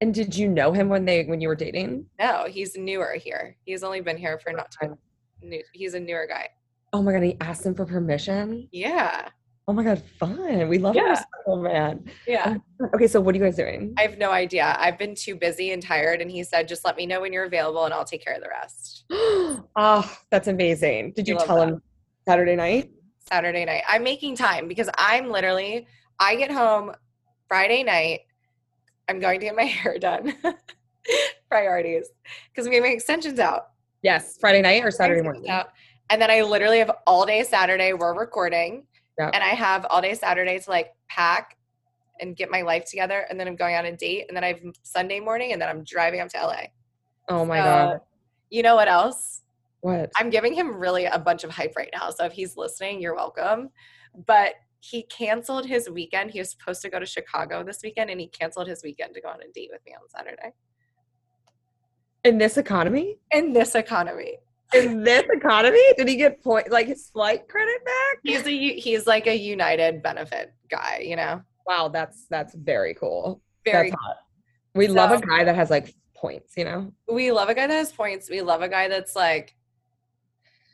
[0.00, 2.06] And did you know him when they when you were dating?
[2.18, 4.96] no he's newer here he's only been here for not too
[5.42, 6.48] new he's a newer guy
[6.92, 8.68] Oh my god, he asked him for permission.
[8.72, 9.28] yeah
[9.68, 10.68] Oh my god, fun.
[10.68, 11.10] We love Yeah.
[11.10, 12.04] respectful man.
[12.26, 12.56] yeah
[12.94, 13.94] Okay, so what are you guys doing?
[13.98, 16.96] i have no idea i've been too busy and tired and he said just let
[16.96, 21.12] me know when you're available and i'll take care of the rest oh, that's amazing.
[21.14, 21.68] Did you tell that.
[21.68, 21.82] him
[22.28, 22.90] Saturday night?
[23.30, 23.82] Saturday night.
[23.88, 25.86] I'm making time because I'm literally,
[26.18, 26.92] I get home
[27.48, 28.20] Friday night.
[29.08, 30.34] I'm going to get my hair done.
[31.50, 32.08] Priorities.
[32.52, 33.68] Because we have my extensions out.
[34.02, 35.48] Yes, Friday night or Saturday morning.
[35.48, 35.68] out.
[36.10, 37.92] And then I literally have all day Saturday.
[37.92, 38.86] We're recording.
[39.32, 41.56] And I have all day Saturday to like pack
[42.20, 43.26] and get my life together.
[43.30, 44.24] And then I'm going on a date.
[44.28, 45.52] And then I have Sunday morning.
[45.52, 46.62] And then I'm driving up to LA.
[47.28, 48.00] Oh my So, god.
[48.50, 49.42] You know what else?
[49.82, 50.10] What?
[50.16, 52.10] I'm giving him really a bunch of hype right now.
[52.10, 53.70] So if he's listening, you're welcome.
[54.26, 56.32] But he canceled his weekend.
[56.32, 59.20] He was supposed to go to Chicago this weekend and he canceled his weekend to
[59.20, 60.52] go on a date with me on Saturday.
[62.24, 63.18] In this economy?
[63.30, 64.38] In this economy.
[64.74, 65.82] In this economy?
[65.96, 68.18] Did he get point like his flight credit back?
[68.22, 71.42] He's a he's like a United benefit guy, you know.
[71.66, 73.42] Wow, that's that's very cool.
[73.64, 74.16] Very That's hot.
[74.74, 76.92] We love a guy that has like points, you know?
[77.10, 78.30] we love a guy that has points.
[78.30, 79.56] We love a guy that's like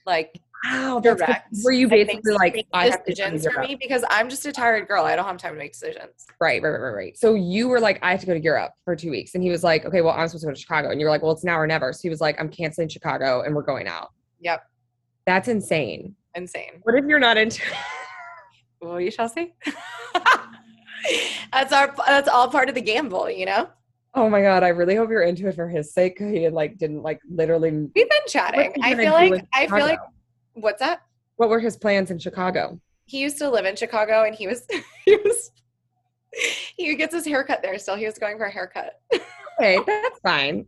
[0.05, 1.55] like Wow, that's direct.
[1.65, 3.69] Were you basically like I have to decisions for Europe.
[3.69, 5.05] me because I'm just a tired girl.
[5.05, 6.27] I don't have time to make decisions.
[6.41, 7.19] Right, right, right, right, right.
[7.19, 9.35] So you were like, I have to go to Europe for two weeks.
[9.35, 10.91] And he was like, okay, well, I'm supposed to go to Chicago.
[10.91, 11.93] And you were like, well, it's now or never.
[11.93, 14.13] So he was like, I'm canceling Chicago and we're going out.
[14.41, 14.63] Yep.
[15.27, 16.15] That's insane.
[16.35, 16.81] insane.
[16.83, 17.63] What if you're not into?
[18.79, 19.55] Well, you shall see.
[21.53, 23.71] that's our that's all part of the gamble, you know.
[24.15, 26.19] Oh my god, I really hope you're into it for his sake.
[26.19, 27.71] He like didn't like literally.
[27.71, 28.75] We've been chatting.
[28.83, 29.99] I feel like I feel like?
[30.57, 31.03] What's that?
[31.37, 32.81] What were his plans in Chicago?
[33.05, 34.67] He used to live in Chicago, and he was
[35.05, 35.51] he was
[36.77, 37.79] he gets his haircut there.
[37.79, 38.95] Still, he was going for a haircut.
[39.59, 40.67] Okay, that's fine.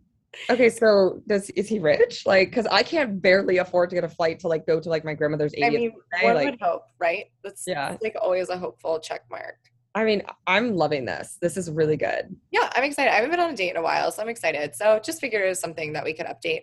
[0.50, 2.24] Okay, so does is he rich?
[2.26, 5.04] Like, because I can't barely afford to get a flight to like go to like
[5.04, 5.64] my grandmother's 80th.
[5.64, 7.24] I mean, birthday, one like, would hope, right?
[7.42, 7.96] That's Yeah.
[8.02, 9.56] like always a hopeful check mark.
[9.94, 11.38] I mean, I'm loving this.
[11.40, 12.36] This is really good.
[12.52, 13.10] Yeah, I'm excited.
[13.10, 14.76] I haven't been on a date in a while, so I'm excited.
[14.76, 16.60] So just figured it was something that we could update.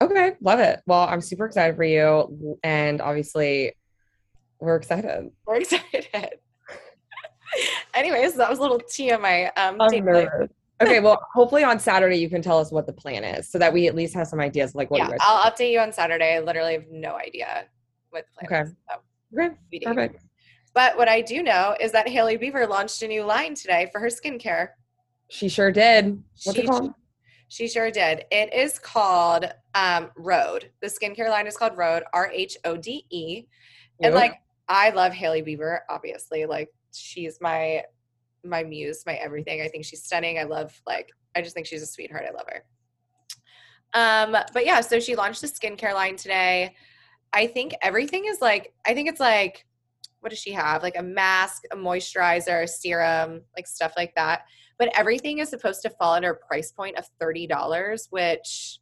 [0.00, 0.80] Okay, love it.
[0.86, 3.72] Well, I'm super excited for you, and obviously,
[4.60, 5.30] we're excited.
[5.44, 6.06] We're excited.
[7.94, 8.80] Anyways, that was a little
[9.18, 10.50] my um I'm nervous.
[10.80, 13.72] Okay, well, hopefully on Saturday you can tell us what the plan is, so that
[13.72, 15.16] we at least have some ideas like what Yeah.
[15.20, 16.36] I'll update you on Saturday.
[16.36, 17.64] I literally have no idea
[18.10, 18.70] what the plan Okay.
[18.70, 18.76] is.
[18.88, 19.00] So,
[19.42, 20.24] Okay, perfect.
[20.74, 24.00] But what I do know is that Hailey Bieber launched a new line today for
[24.00, 24.68] her skincare.
[25.28, 26.22] She sure did.
[26.44, 26.92] What's She- it called?
[27.48, 28.24] She sure did.
[28.30, 30.70] It is called um, Rhode.
[30.80, 33.44] The skincare line is called Rhode, R H O D E.
[34.00, 34.34] And like,
[34.68, 35.80] I love Hailey Bieber.
[35.88, 37.82] Obviously, like she's my
[38.44, 39.62] my muse, my everything.
[39.62, 40.38] I think she's stunning.
[40.38, 42.24] I love like I just think she's a sweetheart.
[42.28, 42.64] I love her.
[43.94, 46.74] Um, but yeah, so she launched the skincare line today.
[47.32, 49.64] I think everything is like I think it's like
[50.20, 50.82] what does she have?
[50.82, 54.42] Like a mask, a moisturizer, a serum, like stuff like that.
[54.78, 58.78] But everything is supposed to fall under a price point of $30, which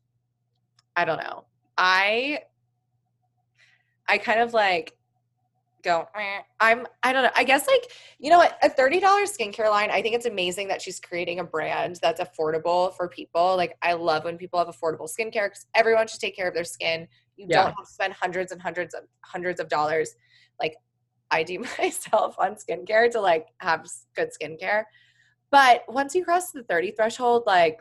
[0.95, 1.45] I don't know.
[1.79, 2.41] I
[4.09, 4.97] I kind of like
[5.83, 7.31] go "Meh." I'm I don't know.
[7.37, 10.81] I guess like you know what a $30 skincare line, I think it's amazing that
[10.83, 13.57] she's creating a brand that's affordable for people.
[13.57, 16.65] Like I love when people have affordable skincare cuz everyone should take care of their
[16.65, 17.09] skin.
[17.37, 17.57] You Yeah.
[17.65, 20.15] don't have to spend hundreds and hundreds of hundreds of dollars
[20.61, 20.75] like
[21.31, 24.85] I do myself on skincare to like have good skincare.
[25.51, 27.79] But once you cross the 30 threshold, like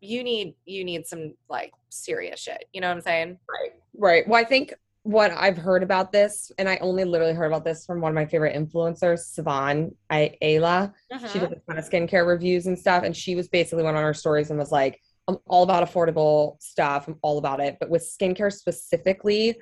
[0.00, 2.64] you need you need some like serious shit.
[2.72, 3.38] You know what I'm saying?
[3.48, 3.72] Right.
[3.96, 4.28] Right.
[4.28, 7.86] Well, I think what I've heard about this, and I only literally heard about this
[7.86, 10.92] from one of my favorite influencers, Sivan I- Ayla.
[11.10, 11.40] She Mhm.
[11.40, 14.12] did a ton of skincare reviews and stuff, and she was basically went on her
[14.14, 17.08] stories and was like, "I'm all about affordable stuff.
[17.08, 19.58] I'm all about it, but with skincare specifically."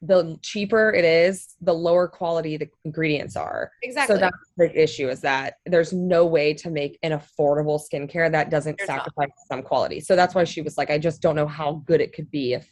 [0.00, 3.72] The cheaper it is, the lower quality the ingredients are.
[3.82, 4.14] Exactly.
[4.14, 8.48] So that's the issue is that there's no way to make an affordable skincare that
[8.50, 9.04] doesn't There's not.
[9.04, 9.98] sacrifice some quality.
[10.00, 12.54] So that's why she was like, I just don't know how good it could be
[12.54, 12.70] if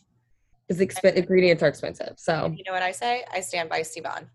[0.69, 2.15] because exp- ingredients are expensive.
[2.17, 3.25] So you know what I say?
[3.33, 4.29] I stand by Sivan.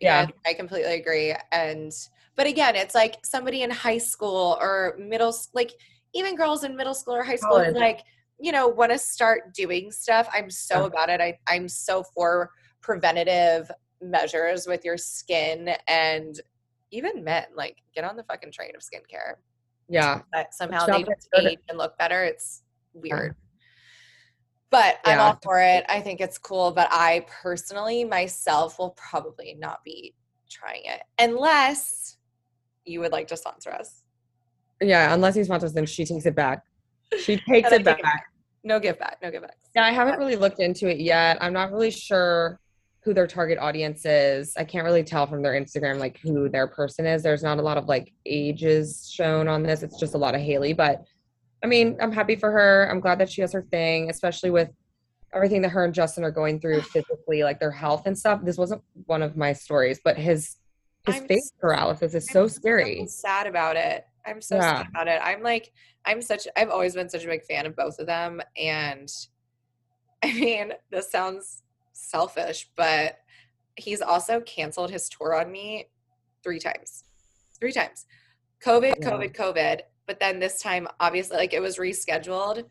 [0.00, 0.26] Yeah.
[0.46, 1.34] I completely agree.
[1.52, 1.92] And
[2.36, 5.72] but again, it's like somebody in high school or middle, like
[6.14, 8.02] even girls in middle school or high school, like
[8.42, 10.28] you know, want to start doing stuff.
[10.32, 10.86] I'm so Yeah.
[10.86, 11.20] about it.
[11.20, 12.50] I I'm so for
[12.80, 13.70] preventative
[14.02, 16.40] measures with your skin and
[16.90, 17.44] even men.
[17.54, 19.36] Like get on the fucking train of skincare.
[19.88, 22.24] yeah, That somehow they just age and look better.
[22.24, 22.62] It's
[22.94, 23.36] weird.
[24.70, 25.84] But I'm all for it.
[25.88, 26.72] I think it's cool.
[26.72, 30.14] But I personally, myself, will probably not be
[30.50, 32.16] trying it unless
[32.84, 34.02] you would like to sponsor us.
[34.80, 35.14] yeah.
[35.14, 36.64] Unless he sponsors, then she takes it back.
[37.20, 38.00] She takes it back.
[38.64, 39.18] No give back.
[39.22, 39.56] No give back.
[39.74, 41.38] Yeah, I haven't really looked into it yet.
[41.40, 42.60] I'm not really sure
[43.02, 44.54] who their target audience is.
[44.56, 47.22] I can't really tell from their Instagram like who their person is.
[47.22, 49.82] There's not a lot of like ages shown on this.
[49.82, 51.04] It's just a lot of Hailey, but
[51.64, 52.88] I mean, I'm happy for her.
[52.90, 54.70] I'm glad that she has her thing, especially with
[55.34, 58.40] everything that her and Justin are going through physically, like their health and stuff.
[58.44, 60.56] This wasn't one of my stories, but his
[61.06, 63.06] his I'm face paralysis is I'm so scary.
[63.08, 64.06] sad about it.
[64.26, 64.78] I'm so Yeah.
[64.78, 65.20] sad about it.
[65.22, 65.72] I'm like,
[66.04, 66.46] I'm such.
[66.56, 69.08] I've always been such a big fan of both of them, and
[70.24, 73.18] I mean, this sounds selfish, but
[73.76, 75.86] he's also canceled his tour on me
[76.44, 77.04] three times.
[77.58, 78.06] Three times.
[78.64, 79.10] COVID, Yeah.
[79.10, 79.80] COVID, COVID.
[80.06, 82.64] But then this time, obviously, like it was rescheduled.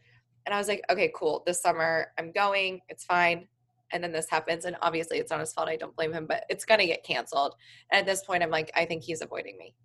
[0.46, 1.44] And I was like, okay, cool.
[1.46, 2.82] This summer, I'm going.
[2.90, 3.48] It's fine.
[3.94, 4.66] And then this happens.
[4.66, 5.70] And obviously, it's not his fault.
[5.70, 7.56] I don't blame him, but it's going to get canceled.
[7.92, 9.76] And at this point, I'm like, I think he's avoiding me.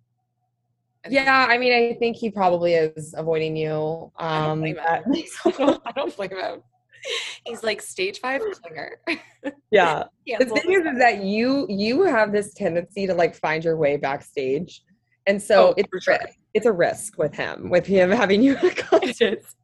[1.09, 4.11] Yeah, I mean, I think he probably is avoiding you.
[4.17, 5.13] I don't Um, blame that him.
[5.45, 6.61] I don't, I don't blame him.
[7.45, 8.89] He's like stage five clinger.
[9.71, 10.03] yeah.
[10.25, 13.97] the thing is, is that you you have this tendency to like find your way
[13.97, 14.81] backstage
[15.27, 16.17] and so Oh, it's a sure.
[16.21, 16.37] risk.
[16.53, 18.65] it's a risk with him with him having you a.
[19.03, 19.55] It is.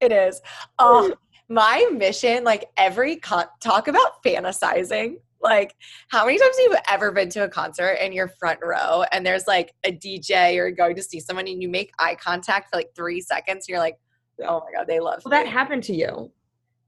[0.00, 0.40] It is.
[0.78, 1.14] Oh,
[1.48, 5.16] my mission, like every con- talk about fantasizing.
[5.42, 5.74] Like,
[6.08, 9.26] how many times have you ever been to a concert in your front row and
[9.26, 12.76] there's like a DJ or going to see someone and you make eye contact for
[12.76, 13.98] like three seconds and you're like,
[14.46, 16.30] oh my God, they love well that happened to you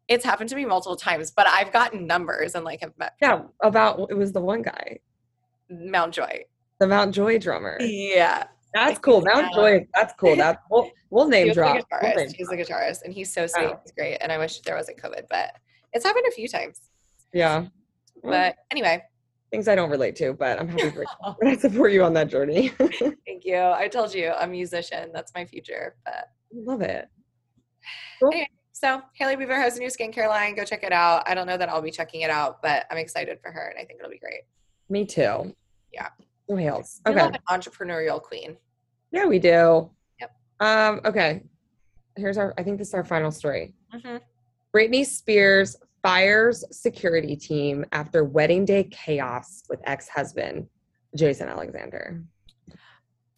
[0.08, 3.42] It's happened to me multiple times, but I've gotten numbers and like have met Yeah,
[3.62, 4.98] about it was the one guy,
[5.68, 6.44] Mount Joy.
[6.78, 7.76] the Mount Joy drummer.
[7.80, 8.44] Yeah.
[8.74, 9.20] That's cool.
[9.20, 9.56] Mount Yeah.
[9.56, 9.86] Joy.
[9.94, 10.36] That's cool.
[10.36, 11.74] That's we'll, we'll name He's a drop.
[11.74, 12.16] We'll guitarist.
[12.16, 13.72] name He's a guitarist, and he's so sweet.
[13.84, 14.18] He's great.
[14.20, 15.52] And I wish there wasn't COVID, but
[15.92, 16.80] it's happened a few times.
[17.32, 17.66] Yeah.
[18.24, 19.02] But anyway,
[19.50, 21.08] things I don't relate to, but I'm happy for you.
[21.44, 22.68] I support you on that journey.
[22.78, 23.56] thank you.
[23.58, 25.10] I told you, a musician.
[25.12, 25.96] That's my future.
[26.04, 27.08] But Love it.
[28.72, 30.54] so Hailey Bieber has a new skincare line.
[30.54, 31.28] Go check it out.
[31.28, 33.78] I don't know that I'll be checking it out, but I'm excited for her, and
[33.78, 34.42] I think it'll be great.
[34.88, 35.54] Me too.
[35.92, 36.08] Yeah.
[36.48, 36.54] Who?
[36.56, 36.82] We Okay.
[37.06, 38.56] love an entrepreneurial queen.
[39.12, 39.90] Yeah, we do.
[40.20, 40.30] Yep.
[40.60, 41.42] Um, okay.
[42.16, 43.74] Here's our I think this is our final story.
[43.94, 44.20] Mhm.
[44.74, 50.68] Britney Spears fires security team after wedding day chaos with ex-husband
[51.16, 52.22] Jason Alexander.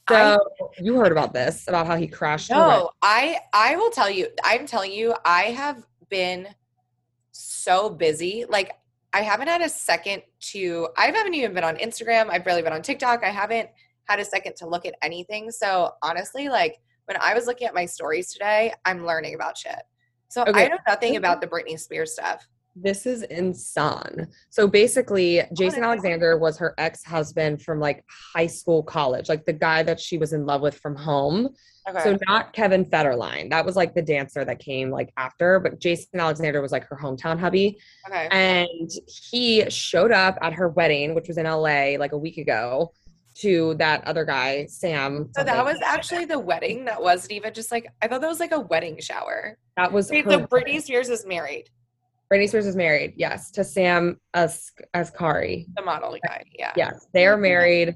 [0.08, 0.38] So I-
[0.80, 2.50] you heard about this, about how he crashed.
[2.50, 4.28] No, I I will tell you.
[4.42, 6.48] I'm telling you, I have been
[7.30, 8.44] so busy.
[8.48, 8.72] Like
[9.12, 10.88] I haven't had a second to.
[10.96, 12.30] I haven't even been on Instagram.
[12.30, 13.22] I've barely been on TikTok.
[13.22, 13.70] I haven't
[14.04, 15.50] had a second to look at anything.
[15.52, 19.82] So honestly, like when I was looking at my stories today, I'm learning about shit.
[20.28, 22.46] So I know nothing about the Britney Spears stuff.
[22.78, 24.28] This is insane.
[24.50, 25.82] So basically, oh Jason.
[25.82, 30.34] Alexander was her ex-husband from like high school, college, like the guy that she was
[30.34, 31.48] in love with from home.
[31.88, 32.02] Okay.
[32.02, 33.48] So not Kevin Federline.
[33.48, 36.98] That was like the dancer that came like after, but Jason Alexander was like her
[37.00, 37.78] hometown hubby.
[38.08, 38.28] okay.
[38.30, 42.92] And he showed up at her wedding, which was in LA like a week ago,
[43.36, 45.28] to that other guy, Sam.
[45.36, 46.86] So that was actually the wedding.
[46.86, 49.58] That wasn't even just like I thought that was like a wedding shower.
[49.76, 50.46] that was Wait, her so.
[50.46, 51.70] Britney Spears is married.
[52.32, 55.66] Britney Spears is married, yes, to Sam As- Asghari.
[55.76, 56.44] The model guy.
[56.58, 56.72] Yeah.
[56.76, 57.90] Yes, they are married.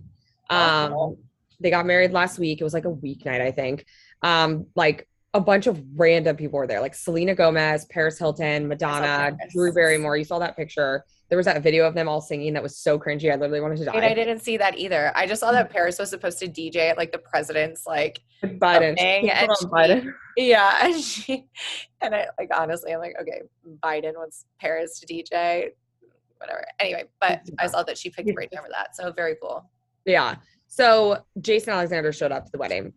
[0.50, 1.16] Um, Awesome.
[1.60, 2.60] they got married last week.
[2.60, 3.86] It was like a weeknight, I think.
[4.22, 9.36] Um, like a bunch of random people were there, like Selena Gomez, Paris Hilton, Madonna.
[9.52, 10.16] Drew Barrymore.
[10.16, 11.04] You saw that picture.
[11.30, 13.32] There was that video of them all singing that was so cringy.
[13.32, 13.92] I literally wanted to die.
[13.94, 15.12] And I didn't see that either.
[15.14, 18.96] I just saw that Paris was supposed to DJ at like the president's like Biden.
[18.98, 20.12] thing, and she- Biden.
[20.36, 21.46] yeah, and she
[22.00, 23.42] and I like honestly I'm like, okay,
[23.82, 25.68] Biden wants Paris to DJ,
[26.38, 26.64] whatever.
[26.80, 28.28] Anyway, but I saw that she picked.
[28.30, 28.96] Britney over that.
[28.96, 29.70] So very cool.
[30.04, 30.34] Yeah.
[30.66, 32.92] So Jason Alexander showed up to the wedding, With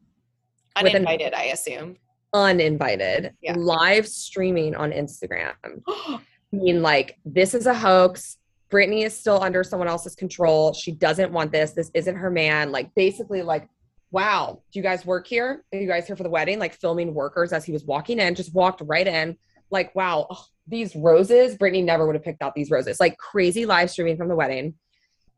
[0.76, 1.98] an- Uninvited, I assume.
[2.34, 3.56] uninvited, Yeah.
[3.58, 5.54] live streaming on Instagram.
[6.54, 8.38] Mean, like, this is a hoax.
[8.70, 10.74] Britney is still under someone else's control.
[10.74, 11.72] She doesn't want this.
[11.72, 12.72] This isn't her man.
[12.72, 13.68] Like, basically, like,
[14.12, 15.66] wow, do you guys work here?
[15.74, 16.60] Are you guys here for the wedding?
[16.60, 19.36] Like, filming workers as he was walking in, just walked right in.
[19.72, 23.00] Like, wow, ugh, these roses, Britney never would have picked out these roses.
[23.00, 24.76] Like, crazy live streaming from the wedding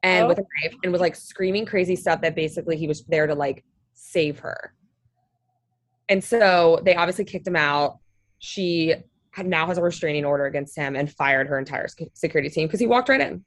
[0.03, 0.27] and Oh.
[0.27, 3.33] with a knife and was like screaming crazy stuff that basically he was there to
[3.33, 4.73] like save her.
[6.09, 7.99] And so they obviously kicked him out.
[8.37, 8.93] She
[9.43, 12.87] now has a restraining order against him and fired her entire security team because he
[12.87, 13.43] walked right in.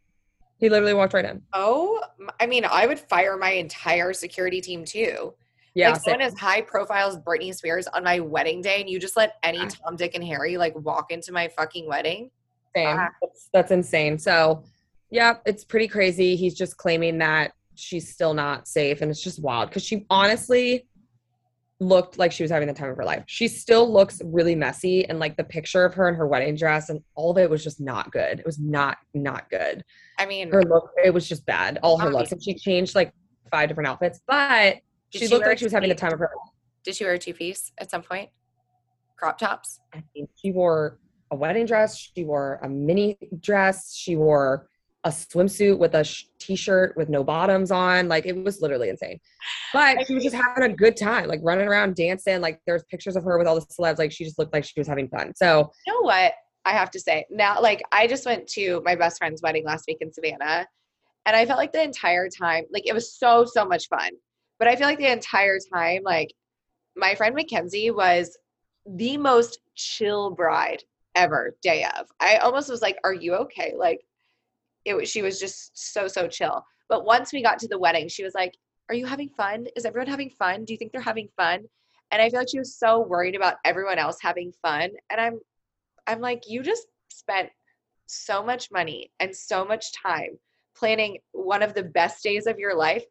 [0.59, 1.43] He literally walked right in.
[1.53, 2.03] Oh,
[2.41, 5.35] I mean, I would fire my entire security team too.
[5.75, 8.99] Yeah, like someone as high profile as Britney Spears on my wedding day, and you
[8.99, 9.69] just let any Yeah.
[9.69, 12.31] Tom, Dick, and Harry like walk into my fucking wedding.
[12.75, 12.97] same.
[12.99, 13.09] Ah.
[13.23, 14.19] That's, that's insane.
[14.19, 14.65] So,
[15.11, 16.35] yeah, it's pretty crazy.
[16.35, 20.89] He's just claiming that she's still not safe, and it's just wild because she honestly
[21.81, 23.23] looked like she was having the time of her life.
[23.27, 26.89] She still looks really messy, and like the picture of her in her wedding dress
[26.89, 28.41] and all of it was just not good.
[28.41, 29.85] It was not not good.
[30.19, 31.79] I mean, Her look, it was just bad.
[31.83, 33.13] All her looks, and she changed like
[33.51, 34.79] five different outfits, but
[35.11, 36.53] she, she looked like she was having the time of her life.
[36.85, 38.31] did she wear a two piece at some point?
[39.17, 39.81] Crop tops.
[39.95, 40.99] I mean, she wore
[41.31, 44.69] a wedding dress, she wore a mini dress, she wore
[45.09, 48.09] a swimsuit with a sh- t-shirt with no bottoms on.
[48.09, 49.19] Like it was literally insane.
[49.73, 52.41] But she was just having a good time, like running around dancing.
[52.41, 53.99] Like there's pictures of her with all the celebs.
[53.99, 55.33] Like she just looked like she was having fun.
[55.35, 56.35] So You know what?
[56.65, 59.85] I have to say now, like I just went to my best friend's wedding last
[59.89, 60.67] week in Savannah,
[61.25, 64.11] and I felt like the entire time, like it was so so much fun.
[64.59, 66.35] But I feel like the entire time, like
[66.95, 68.37] my friend Mackenzie was
[68.85, 70.83] the most chill bride
[71.15, 71.57] ever.
[71.63, 74.01] Day of, I almost was like, "Are you okay?" Like
[74.85, 75.09] it was.
[75.09, 76.65] She was just so so chill.
[76.89, 78.55] But once we got to the wedding, she was like,
[78.89, 79.67] "Are you having fun?
[79.77, 80.65] Is everyone having fun?
[80.65, 81.65] Do you think they're having fun?"
[82.11, 84.91] And I feel like she was so worried about everyone else having fun.
[85.11, 85.41] And I'm
[86.07, 87.51] I'm like, you just spent
[88.07, 90.39] so much money and so much time
[90.75, 93.05] planning one of the best days of your life.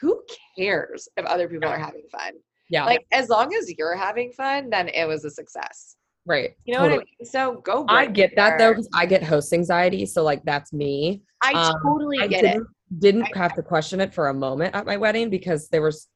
[0.00, 0.22] Who
[0.56, 2.32] cares if other people are having fun?
[2.70, 5.96] yeah, Like, as long as you're having fun, then it was a success.
[6.28, 6.50] Right.
[6.64, 7.06] You know what I mean?
[7.24, 7.84] So go.
[7.88, 10.06] I get that though, because I get host anxiety.
[10.06, 11.22] So like that's me.
[11.42, 12.48] I um, totally I get it.
[12.52, 12.66] didn't,
[12.98, 16.08] didn't I- have to question it for a moment at my wedding because there was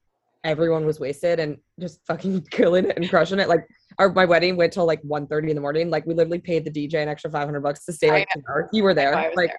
[0.45, 3.49] everyone was wasted and just fucking killing it and crushing it.
[3.49, 3.67] Like
[3.99, 5.91] our my wedding went till like 1.30 in the morning.
[5.91, 8.29] Like we literally paid the DJ an extra 500 bucks to stay like.
[8.73, 9.33] You were there.
[9.35, 9.53] Like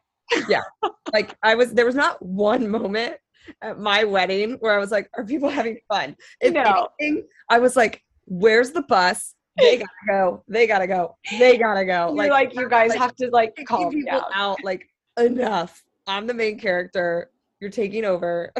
[0.47, 0.65] there.
[1.13, 3.15] like I was there was not one moment
[3.61, 6.15] at my wedding where I was like, are people having fun?
[6.41, 6.87] If No.
[6.99, 9.35] anything, I was like, where's the bus?
[9.57, 10.43] They gotta go.
[10.47, 11.15] They gotta go.
[11.37, 12.15] They gotta go.
[12.15, 14.23] You're like, you guys like, have to like calm people down.
[14.33, 14.63] out.
[14.63, 14.87] Like
[15.19, 15.83] enough.
[16.07, 17.29] I'm the main character.
[17.59, 18.51] You're taking over.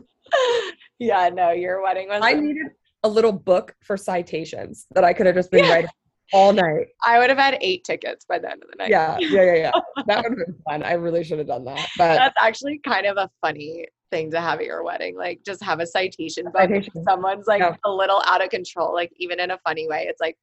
[0.98, 2.20] yeah, no, your wedding was.
[2.22, 2.66] I needed
[3.02, 5.70] a little book for citations that I could have just been Yeah.
[5.70, 5.90] writing
[6.32, 6.88] all night.
[7.04, 8.90] I would have had eight tickets by the end of the night.
[8.90, 9.70] Yeah, yeah, yeah, yeah.
[10.06, 10.82] That would have been fun.
[10.82, 11.86] I really should have done that.
[11.98, 15.16] But That's actually kind of a funny thing to have at your wedding.
[15.16, 16.54] Like just have a citation book.
[16.70, 17.04] if citation.
[17.04, 17.76] Someone's like Yeah.
[17.84, 20.06] a little out of control, like even in a funny way.
[20.08, 20.36] It's like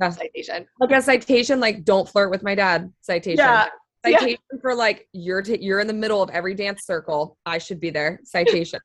[0.00, 0.10] Yeah.
[0.10, 0.66] citation.
[0.80, 2.92] like a citation, like don't flirt with my dad.
[3.00, 3.38] Citation.
[3.38, 3.68] Yeah.
[4.06, 4.18] yeah.
[4.18, 7.38] Citation for like you're t- you're in the middle of every dance circle.
[7.46, 8.20] I should be there.
[8.24, 8.80] Citation.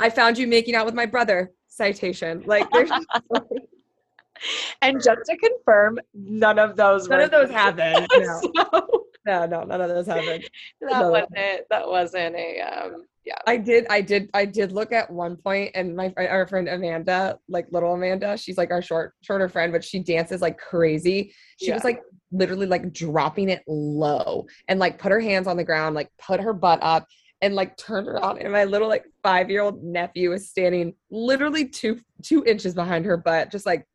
[0.00, 1.52] I found you making out with my brother.
[1.68, 2.42] Citation.
[2.46, 2.90] Like there's
[4.82, 8.06] And just to confirm, none of those none of those happened.
[8.12, 10.48] No, so no, no, none of those happened.
[10.80, 11.10] that No.
[11.10, 13.38] wasn't that wasn't a um yeah.
[13.46, 17.38] I did, I did, I did look at one point, and my our friend Amanda,
[17.48, 21.32] like little Amanda, she's like our short, shorter friend, but she dances like crazy.
[21.60, 21.74] She Yeah.
[21.74, 22.00] was like
[22.32, 26.40] literally like dropping it low and like put her hands on the ground, like put
[26.40, 27.06] her butt up
[27.40, 28.38] and like turned around.
[28.38, 33.04] And my little like five year old nephew is standing literally two two inches behind
[33.06, 33.86] her butt, just like.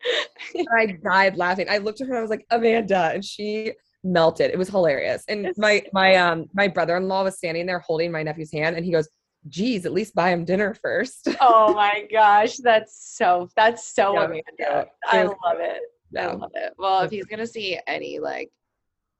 [0.76, 1.66] I died laughing.
[1.70, 3.72] I looked at her and I was like, Amanda, and she
[4.04, 4.50] melted.
[4.50, 5.24] It was hilarious.
[5.28, 8.92] And my my um my brother-in-law was standing there holding my nephew's hand and he
[8.92, 9.08] goes,
[9.48, 11.28] geez, at least buy him dinner first.
[11.40, 14.42] oh my gosh, that's so that's so Yeah, Amanda.
[14.58, 15.82] yeah, I love it.
[16.18, 16.74] I love it.
[16.78, 18.50] Well, if he's gonna see any like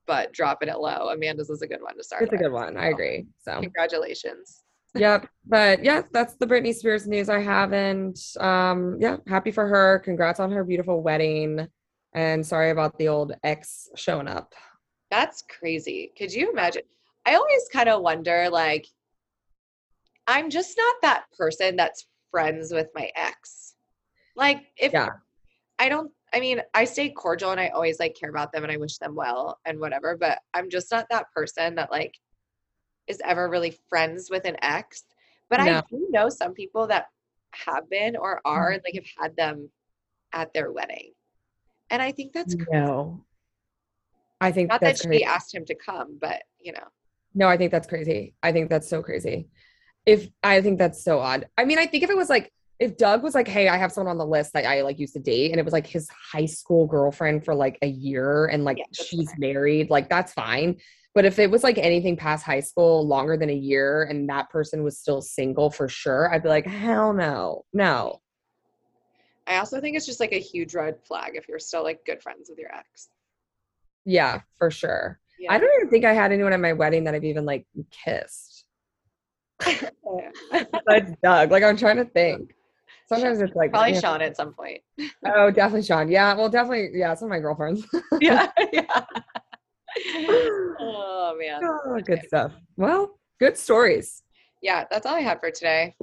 [0.07, 2.23] but dropping it low, Amanda's is a good one to start.
[2.23, 2.77] It's a good one.
[2.77, 3.27] I agree.
[3.41, 4.63] So Congratulations.
[4.97, 5.29] yep.
[5.47, 7.73] But yeah, that's the Britney Spears news I have.
[7.73, 10.01] And um, yeah, happy for her.
[10.01, 11.69] Congrats on her beautiful wedding.
[12.15, 14.55] And sorry about the old ex showing up.
[15.13, 16.11] That's crazy.
[16.17, 16.85] Could you imagine?
[17.27, 18.87] I always kind of wonder like
[20.27, 23.75] I'm just not that person that's friends with my ex.
[24.37, 25.11] Like if Yeah.
[25.79, 28.73] I don't I mean, I stay cordial and I always like care about them and
[28.73, 32.15] I wish them well and whatever, but I'm just not that person that like
[33.07, 35.05] is ever really friends with an ex.
[35.51, 37.09] But I do know some people that
[37.51, 38.75] have been or are Mm-hmm.
[38.77, 39.71] and like have had them
[40.33, 41.13] at their wedding.
[41.91, 42.71] And I think that's crazy.
[42.73, 43.27] No.
[44.43, 45.25] I think not that she crazy.
[45.25, 46.87] asked him to come, but you know.
[47.35, 48.35] No, I think that's crazy.
[48.43, 49.49] I think that's so crazy.
[50.05, 51.49] If I think that's so odd.
[51.57, 53.93] I mean, I think if it was like if Doug was like, "Hey, I have
[53.93, 56.09] someone on the list that I like used to date," and it was like his
[56.11, 59.37] high school girlfriend for like a year, and like Yeah, she's fine.
[59.39, 60.77] married, like that's fine.
[61.15, 64.51] But if it was like anything past high school, longer than a year, and that
[64.51, 68.21] person was still single for sure, I'd be like, "Hell no, no."
[69.47, 72.23] I also think it's just like a huge red flag if you're still like good
[72.23, 73.09] friends with your ex.
[74.05, 75.19] Yeah, for sure.
[75.39, 77.67] You I don't even think I had anyone at my wedding that I've even like
[77.91, 78.65] kissed.
[79.65, 81.51] Besides Doug.
[81.51, 82.55] Like I'm trying to think.
[83.09, 84.01] Sometimes it's like Probably yeah.
[84.01, 84.81] Sean at some point.
[85.27, 86.09] Oh, definitely Sean.
[86.09, 86.91] Yeah, well, definitely.
[86.95, 87.87] Yeah, some of my girlfriends.
[88.21, 89.05] yeah, yeah.
[90.81, 91.61] oh man.
[91.63, 92.53] oh, good stuff.
[92.77, 94.23] Well, good stories.
[94.63, 95.95] Yeah, that's all I had for today.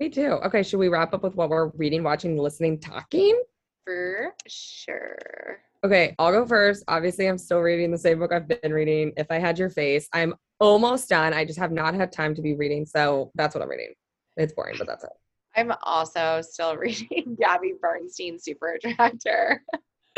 [0.00, 0.38] Me too.
[0.44, 3.40] Okay, should we wrap up with what we're reading, watching, listening, talking?
[3.84, 5.60] For sure.
[5.82, 6.84] Okay, I'll go first.
[6.88, 9.12] Obviously, I'm still reading the same book I've been reading.
[9.16, 11.32] If I had your face, I'm almost done.
[11.32, 13.94] I just have not had time to be reading, so that's what I'm reading.
[14.36, 15.10] It's boring, but that's it.
[15.56, 19.62] I'm also still reading Gabby Bernstein Super Attractor.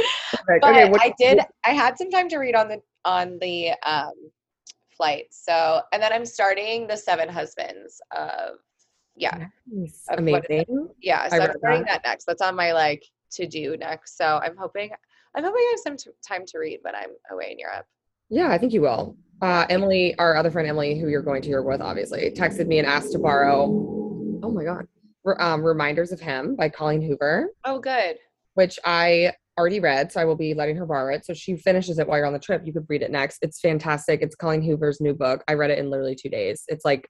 [0.01, 3.39] Okay, But okay, what- I did I had some time to read on the on
[3.41, 4.13] the um
[4.97, 5.27] flight.
[5.31, 8.57] So and then I'm starting the seven husbands of
[9.15, 9.47] yeah.
[9.71, 10.05] Nice.
[10.11, 10.89] of Amazing.
[11.01, 11.29] Yeah.
[11.29, 12.03] So I I'm starting that.
[12.03, 12.25] that next.
[12.25, 14.17] That's on my like to do next.
[14.17, 14.91] So I'm hoping
[15.35, 17.87] I'm hoping I have some t- time to read when I'm away in Europe.
[18.29, 19.17] Yeah, I think you will.
[19.41, 22.79] Uh, Emily, our other friend Emily, who you're going to Europe with, obviously, texted me
[22.79, 23.65] and asked to borrow.
[24.43, 24.87] Oh my god,
[25.25, 28.17] re- um, reminders of him by Colleen Hoover, Oh good.
[28.55, 31.27] which I already read, so I will be letting her borrow it.
[31.27, 32.63] So she finishes it while you're on the trip.
[32.65, 33.39] You could read it next.
[33.43, 34.23] It's fantastic.
[34.23, 35.43] It's Colleen Hoover's new book.
[35.49, 36.63] I read it in literally two days.
[36.69, 37.07] It's like,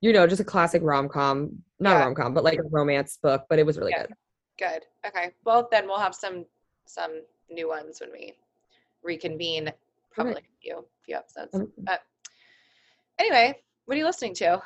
[0.00, 1.50] you know, just a classic rom com,
[1.80, 2.02] not Yeah.
[2.02, 3.44] a rom com, but like a romance book.
[3.48, 4.06] But it was really Yeah.
[4.06, 4.14] good.
[4.58, 4.82] Good.
[5.08, 5.32] Okay.
[5.44, 6.44] Well then we'll have some
[6.86, 8.34] some new ones when we
[9.02, 9.72] reconvene.
[10.12, 10.44] Probably Alright.
[10.44, 11.54] a few few episodes.
[11.54, 12.00] Um, But
[13.18, 14.62] anyway, what are you listening to?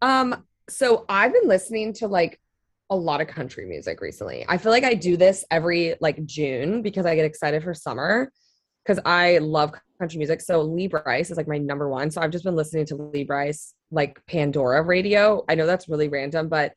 [0.00, 2.40] Um, so I've been listening to like
[2.90, 4.44] a lot of country music recently.
[4.48, 8.30] I feel like I do this every like June because I get excited for summer
[8.84, 10.40] because I love country music.
[10.40, 12.10] So Lee Brice is like my number one.
[12.10, 15.44] So I've just been listening to Lee Brice like Pandora radio.
[15.48, 16.72] I know that's really random, but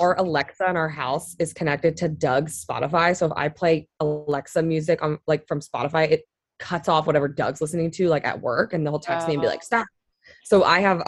[0.00, 3.16] our Alexa in our house is connected to Doug's Spotify.
[3.16, 6.22] So if I play Alexa music on like from Spotify, it
[6.58, 9.46] cuts off whatever Doug's listening to like at work and they'll text me and be
[9.46, 9.54] uh-huh.
[9.54, 9.66] like, Oh.
[9.66, 9.86] stop.
[10.44, 11.02] So I have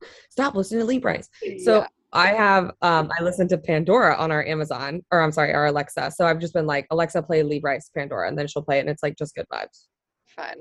[0.30, 1.28] stop listening to Lee Brice.
[1.64, 1.86] So Yeah.
[2.12, 6.12] I have um I listen to Pandora on our Amazon or I'm sorry, our Alexa.
[6.14, 8.80] So I've just been like, Alexa play Lee Libras Pandora, and then she'll play it
[8.80, 9.86] and it's like just good vibes.
[10.26, 10.56] fun.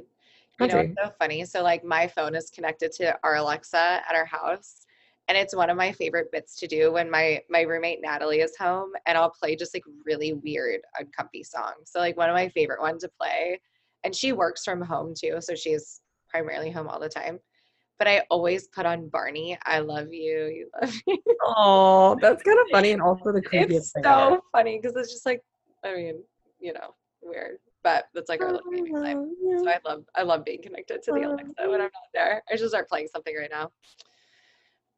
[0.60, 1.45] You know, it's so funny.
[1.45, 4.86] So like my phone is connected to our Alexa at our house.
[5.30, 8.58] And it's one of my favorite bits to do when my my roommate Natalie is
[8.58, 11.91] home and I'll play just like really weird, uncomfy songs.
[11.91, 13.62] So like one of my favorite ones to play.
[14.04, 17.39] And she works from home too, so she's primarily home all the time.
[18.00, 19.58] But I always put on Barney.
[19.66, 20.45] I love you.
[20.45, 21.22] You love me.
[21.43, 24.06] Oh, that's kind of funny and also the creepiest It's thing.
[24.06, 24.36] ever.
[24.36, 25.41] so funny because it's just like,
[25.84, 26.24] I mean,
[26.60, 27.58] you know, weird.
[27.84, 29.32] But that's like our oh, little gaming time.
[29.60, 32.43] So I love I love being connected to the Alexa when I'm not there.
[32.52, 33.72] I should start playing something right now.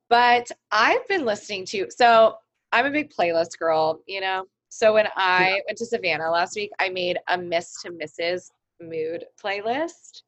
[0.10, 2.36] But I've been listening to so
[2.72, 4.46] I'm a big playlist girl, you know.
[4.70, 8.52] So when I went to Savannah last week, I made a Miss to Mrs.
[8.82, 10.24] mood playlist.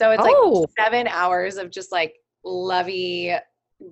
[0.00, 0.60] So it's Oh.
[0.60, 3.34] like seven hours of just like lovey,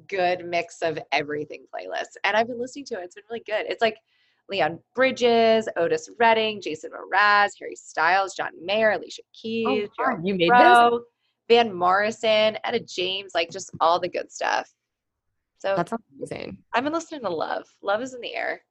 [0.06, 2.16] good mix of everything playlist.
[2.24, 3.04] And I've been listening to it.
[3.04, 3.66] It's been really good.
[3.68, 3.98] It's like
[4.48, 10.34] Leon Bridges, Otis Redding, Jason Mraz, Harry Styles, John Mayer, Alicia oh, Keys, Oh, you
[10.34, 11.00] made this?
[11.50, 14.72] Van Morrison, Etta James, like just all the good stuff.
[15.58, 16.56] So That's amazing.
[16.72, 17.66] I've been listening to Love.
[17.82, 18.62] Love is in the air.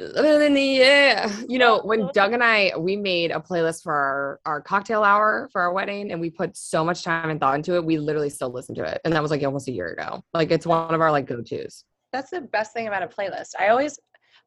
[0.00, 1.30] Living in the air.
[1.48, 5.48] You know, when Doug and I we made a playlist for our, our cocktail hour
[5.52, 8.30] for our wedding and we put so much time and thought into it, we literally
[8.30, 9.00] still listen to it.
[9.04, 10.22] And that was like almost a year ago.
[10.32, 11.84] Like it's one of our like go-tos.
[12.12, 13.50] That's the best thing about a playlist.
[13.58, 13.98] I always,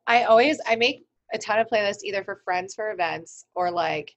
[0.05, 4.13] I always, I make a ton of playlists either for friends for events or like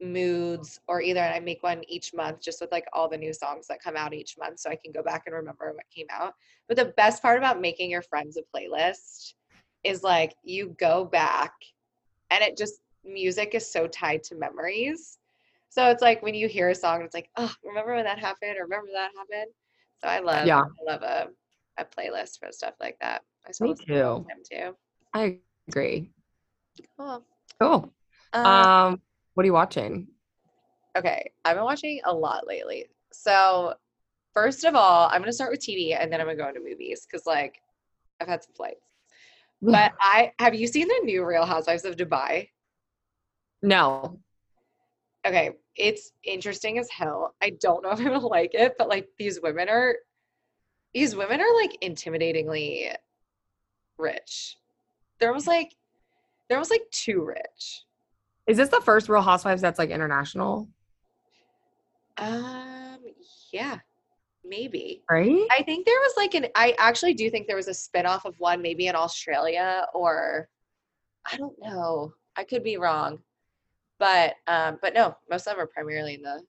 [0.00, 3.66] moods or either I make one each month just with like all the new songs
[3.68, 6.34] that come out each month so I can go back and remember what came out.
[6.68, 9.34] But the best part about making your friends a playlist
[9.84, 11.52] is like you go back
[12.30, 15.18] and it just music is so tied to memories.
[15.68, 18.56] So it's like when you hear a song, it's like, oh, remember when that happened
[18.58, 19.50] or remember that happened.
[20.00, 20.62] So I love, Yeah.
[20.62, 21.28] I love a,
[21.78, 23.22] a playlist for stuff like that.
[23.46, 24.26] I Me listen to it all too.
[24.50, 24.76] too.
[25.14, 26.10] I agree.
[26.98, 27.24] Cool.
[27.60, 27.92] Cool.
[28.32, 29.00] Uh, Um,
[29.34, 30.08] what are you watching?
[30.96, 32.86] okay, I've been watching a lot lately.
[33.12, 33.74] So
[34.32, 37.06] first of all, I'm gonna start with TV and then I'm gonna go into movies
[37.06, 37.60] because like
[38.20, 38.80] I've had some flights.
[39.62, 42.48] But I have you seen the new Real Housewives of Dubai?
[43.62, 44.20] no.
[45.26, 47.34] okay, it's interesting as hell.
[47.42, 49.96] I don't know if I'm gonna like it, but like these women are
[50.92, 52.94] these women are like intimidatingly
[53.98, 54.58] rich.
[55.18, 55.74] They're almost like
[56.48, 57.84] they're almost like too rich.
[58.46, 60.68] Is this the first Real Housewives that's like international?
[62.18, 62.98] Um
[63.50, 63.78] yeah,
[64.44, 65.02] maybe.
[65.10, 65.46] Right?
[65.50, 68.38] I think there was like an I actually do think there was a spin-off of
[68.38, 70.48] one maybe in Australia or
[71.30, 72.12] I don't know.
[72.36, 73.18] I could be wrong.
[73.98, 76.42] But um but no, most of them are primarily in the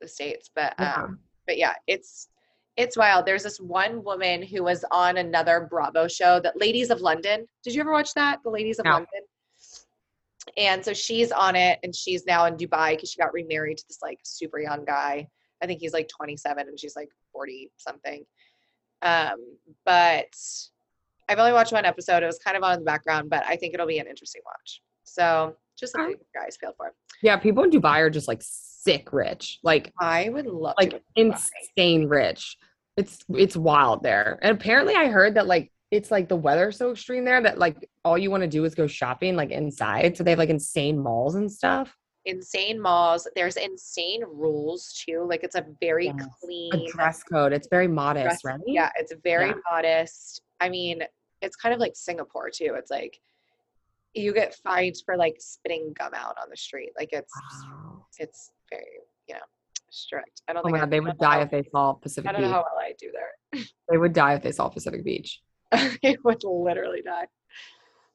[0.00, 1.06] the states, but um Yeah.
[1.46, 2.28] but yeah, it's
[2.76, 3.26] it's wild.
[3.26, 7.46] There's this one woman who was on another Bravo show, that Ladies of London.
[7.62, 8.40] Did you ever watch that?
[8.42, 8.92] The Ladies of No.
[8.92, 9.22] London.
[10.56, 13.84] And so she's on it, and she's now in Dubai because she got remarried to
[13.88, 15.28] this like super young guy.
[15.62, 18.24] I think he's like 27, and she's like 40 something.
[19.02, 20.34] Um, but
[21.28, 22.22] I've only watched one episode.
[22.22, 24.42] It was kind of on in the background, but I think it'll be an interesting
[24.44, 24.82] watch.
[25.04, 26.92] So just something you guys feel for.
[27.22, 29.58] Yeah, people in Dubai are just like sick rich.
[29.62, 30.96] Like I would love like to.
[30.96, 31.40] go to Dubai.
[31.76, 32.56] insane rich.
[32.96, 34.38] It's it's wild there.
[34.42, 37.88] And apparently I heard that like it's like the weather so extreme there that like
[38.04, 40.16] all you want to do is go shopping like inside.
[40.16, 41.94] So they have like insane malls and stuff.
[42.24, 43.26] Insane malls.
[43.34, 45.26] There's insane rules too.
[45.28, 46.26] Like it's a very Yes.
[46.42, 47.52] clean A dress code.
[47.52, 48.60] It's very modest, dress- right?
[48.66, 49.54] Yeah, it's very Yeah.
[49.70, 50.42] modest.
[50.60, 51.02] I mean,
[51.40, 52.74] it's kind of like Singapore too.
[52.76, 53.18] It's like
[54.14, 56.92] you get fined for like spitting gum out on the street.
[56.98, 57.32] Like it's
[57.66, 58.06] Wow.
[58.18, 58.84] it's very
[59.28, 59.40] you know
[59.90, 60.42] strict.
[60.48, 62.28] I don't Oh think my god, they would die if they saw Pacific.
[62.28, 62.54] I don't know Beach.
[62.54, 63.62] how well I do there.
[63.90, 65.40] They would die if they saw Pacific Beach.
[65.72, 67.26] I would literally die.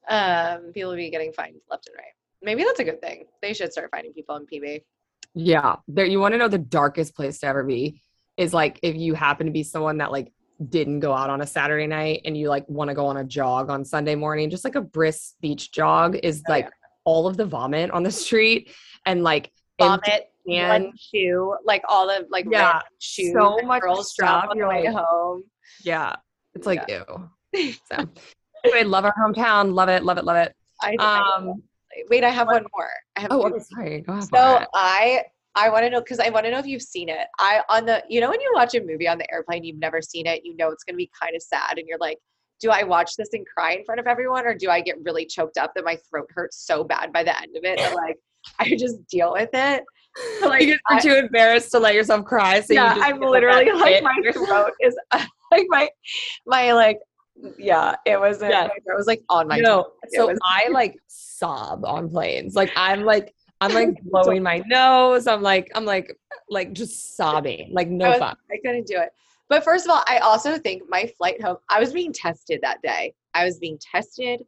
[0.08, 2.14] Um, people would be getting fined left and right.
[2.42, 3.24] Maybe that's a good thing.
[3.42, 4.82] They should start finding people in PB.
[5.34, 5.76] Yeah.
[5.88, 8.00] There you want to know the darkest place to ever be
[8.36, 10.32] is like if you happen to be someone that like
[10.68, 13.24] didn't go out on a Saturday night and you like want to go on a
[13.24, 16.70] jog on Sunday morning, just like a brisk beach jog is Oh, like yeah.
[17.04, 18.70] all of the vomit on the street
[19.06, 24.42] and like Vomit, one shoe, like all the like Yeah, shoes so much girls drop
[24.44, 25.44] stuff, on the way like- home.
[25.84, 26.16] Yeah.
[26.54, 27.04] It's like ew.
[27.90, 28.08] So
[28.64, 29.72] anyway, love our hometown.
[29.72, 30.54] Love it, love it, love it.
[30.82, 31.62] I, I Um
[32.08, 32.90] wait, I have one more.
[33.16, 34.00] I have oh okay, sorry.
[34.00, 34.24] Go ahead.
[34.24, 35.22] So I
[35.54, 37.26] I want to know because I want to know if you've seen it.
[37.38, 40.00] I on the you know when you watch a movie on the airplane, you've never
[40.02, 42.18] seen it, you know it's gonna be kind of sad, and you're like,
[42.60, 45.24] do I watch this and cry in front of everyone or do I get really
[45.24, 48.16] choked up that my throat hurts so bad by the end of it that like
[48.58, 49.84] I just deal with it?
[50.40, 52.60] So, like, you're I, too embarrassed to let yourself cry.
[52.60, 54.96] So yeah, I'm literally like my throat is
[55.52, 55.88] like my
[56.46, 56.98] my like
[57.58, 58.66] yeah, it was yeah.
[58.66, 59.92] it was like on my no.
[60.10, 62.54] So was- I like sob on planes.
[62.54, 65.26] Like I'm like I'm like blowing my nose.
[65.26, 66.16] I'm like I'm like
[66.48, 67.70] like just sobbing.
[67.72, 68.36] Like no I was, fun.
[68.50, 69.10] I couldn't do it.
[69.48, 71.56] But first of all, I also think my flight home.
[71.68, 73.14] I was being tested that day.
[73.34, 74.44] I was being tested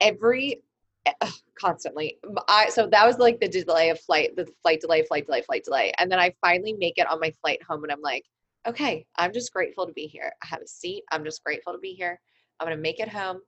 [0.00, 0.62] every
[1.06, 1.12] eh,
[1.58, 2.18] constantly.
[2.48, 5.64] I so that was like the delay of flight, the flight delay, flight delay, flight
[5.64, 8.24] delay, and then I finally make it on my flight home, and I'm like,
[8.66, 10.32] okay, I'm just grateful to be here.
[10.42, 11.04] I have a seat.
[11.10, 12.20] I'm just grateful to be here.
[12.60, 13.40] I'm gonna make it home,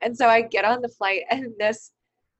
[0.00, 1.92] and so I get on the flight, and this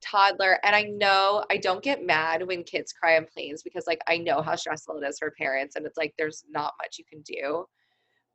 [0.03, 4.01] toddler, and I know I don't get mad when kids cry on planes because like
[4.09, 7.05] I know how stressful it is for parents, and it's like there's not much you
[7.11, 7.67] can do,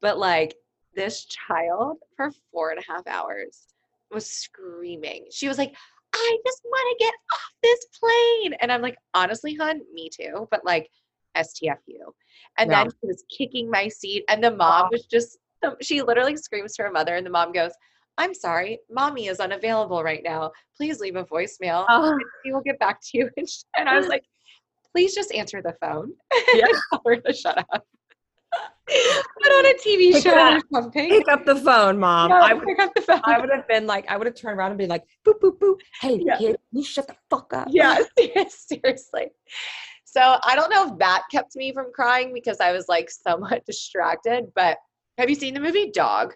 [0.01, 0.55] but like
[0.95, 3.67] this child for four and a half hours
[4.11, 5.25] was screaming.
[5.31, 5.73] She was like,
[6.13, 8.53] I just want to get off this plane.
[8.59, 10.47] And I'm like, honestly, hun, me too.
[10.51, 10.89] But like,
[11.37, 12.11] STFU.
[12.57, 14.23] And then she was kicking my seat.
[14.29, 15.37] And the mom was just,
[15.81, 17.15] she literally screams to her mother.
[17.15, 17.71] And the mom goes,
[18.17, 20.51] I'm sorry, mommy is unavailable right now.
[20.75, 21.85] Please leave a voicemail.
[21.89, 22.17] Oh.
[22.45, 23.29] we will get back to you.
[23.77, 24.23] And I was like,
[24.91, 26.13] please just answer the phone.
[26.53, 26.65] Yeah.
[26.91, 27.85] tell her to shut up.
[28.87, 31.09] Put on a TV pick show up, or something.
[31.09, 32.29] Pick up the phone, mom.
[32.29, 33.21] No, I would pick up the phone.
[33.23, 35.57] I would have been like, I would have turned around and been like, boop, boop,
[35.59, 35.77] boop.
[36.01, 36.37] Hey, yeah.
[36.37, 37.69] kid, you shut the fuck up.
[37.71, 37.97] Yeah,
[38.49, 39.31] seriously.
[40.11, 43.65] So I don't know if that kept me from crying because I was like somewhat
[43.65, 44.51] distracted.
[44.53, 44.77] But
[45.17, 46.35] have you seen the movie Dog?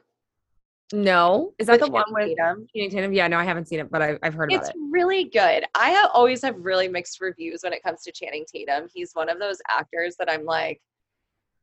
[0.93, 2.67] No, is that with the one with Tatum?
[2.73, 3.11] Tatum?
[3.11, 4.75] Yeah, no, I haven't seen it, but I, have heard about it's it.
[4.75, 5.65] It's really good.
[5.75, 8.87] I have, always have really mixed reviews when it comes to Channing Tatum.
[8.93, 10.79] He's one of those actors that I'm like,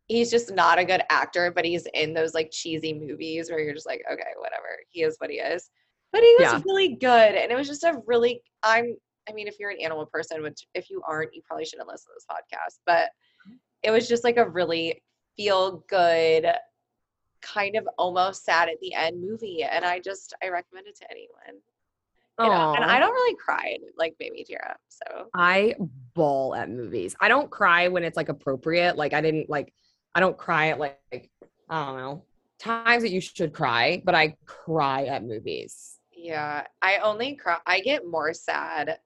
[0.08, 3.74] he's just not a good actor, but he's in those like cheesy movies where you're
[3.74, 4.80] just like, okay, whatever.
[4.90, 5.70] He is what he is.
[6.12, 6.60] But he was yeah.
[6.66, 7.34] really good.
[7.36, 8.96] And it was just a really I'm
[9.28, 12.08] I mean, if you're an animal person, which if you aren't, you probably shouldn't listen
[12.08, 12.78] to this podcast.
[12.86, 13.10] But
[13.46, 13.56] mm-hmm.
[13.82, 15.02] it was just like a really
[15.36, 16.46] feel good,
[17.40, 19.62] kind of almost sad at the end movie.
[19.62, 21.60] And I just I recommend it to anyone.
[22.40, 24.80] You know, and I don't really cry like baby tear up.
[24.88, 25.76] So I
[26.14, 27.14] bawl at movies.
[27.20, 28.96] I don't cry when it's like appropriate.
[28.96, 29.72] Like I didn't like
[30.14, 31.30] I don't cry at like, like
[31.68, 32.24] I don't know
[32.62, 35.98] times that you should cry, but I cry at movies.
[36.16, 37.58] Yeah, I only cry.
[37.66, 38.98] I get more sad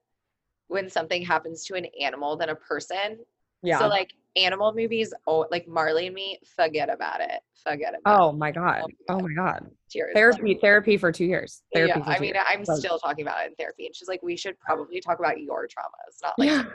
[0.67, 3.19] when something happens to an animal than a person.
[3.63, 3.79] Yeah.
[3.79, 7.41] So like animal movies, oh, like Marley and Me, forget about it.
[7.63, 8.13] Forget about.
[8.13, 8.21] It.
[8.21, 8.83] Oh my god.
[9.09, 9.69] Oh my god.
[9.89, 10.11] Tears.
[10.13, 10.57] Therapy.
[10.61, 11.63] Therapy for two years.
[11.73, 11.99] Therapy.
[11.99, 12.05] Yeah.
[12.05, 12.45] I mean, years.
[12.47, 15.39] I'm still talking about it in therapy, and she's like, we should probably talk about
[15.39, 16.65] your traumas, not like yeah.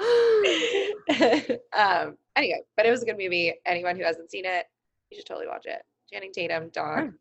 [1.76, 3.54] um, anyway, but it was a good movie.
[3.66, 4.66] Anyone who hasn't seen it,
[5.10, 5.82] you should totally watch it.
[6.12, 7.12] Channing Tatum, dog.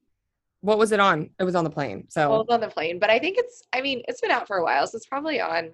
[0.61, 1.29] What was it on?
[1.39, 2.07] It was on the plane.
[2.09, 3.63] So well, it was on the plane, but I think it's.
[3.73, 5.71] I mean, it's been out for a while, so it's probably on.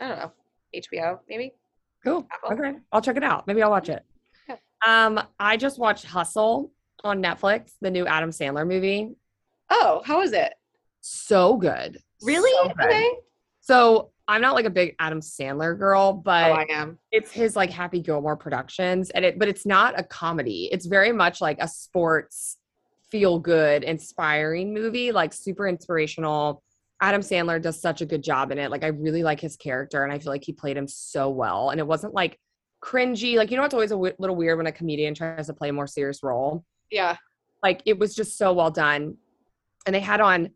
[0.00, 0.32] I don't know,
[0.74, 1.54] HBO maybe.
[2.04, 2.26] Cool.
[2.30, 2.56] Apple.
[2.56, 3.46] Okay, I'll check it out.
[3.46, 4.04] Maybe I'll watch it.
[4.48, 4.56] Yeah.
[4.86, 6.70] Um, I just watched Hustle
[7.04, 9.16] on Netflix, the new Adam Sandler movie.
[9.70, 10.54] Oh, how is it?
[11.00, 11.98] So good.
[12.22, 12.50] Really?
[12.62, 12.86] So good.
[12.86, 13.10] Okay.
[13.60, 16.98] So I'm not like a big Adam Sandler girl, but oh, I am.
[17.10, 20.68] It's his like Happy Gilmore Productions, and it but it's not a comedy.
[20.70, 22.58] It's very much like a sports
[23.10, 26.62] feel good, inspiring movie, like super inspirational.
[27.00, 28.70] Adam Sandler does such a good job in it.
[28.70, 31.70] Like I really like his character, and I feel like he played him so well.
[31.70, 32.38] And it wasn't like
[32.82, 33.36] cringy.
[33.36, 35.68] Like you know, it's always a w- little weird when a comedian tries to play
[35.68, 36.64] a more serious role.
[36.90, 37.16] Yeah.
[37.62, 39.16] Like it was just so well done.
[39.86, 40.50] And they had on.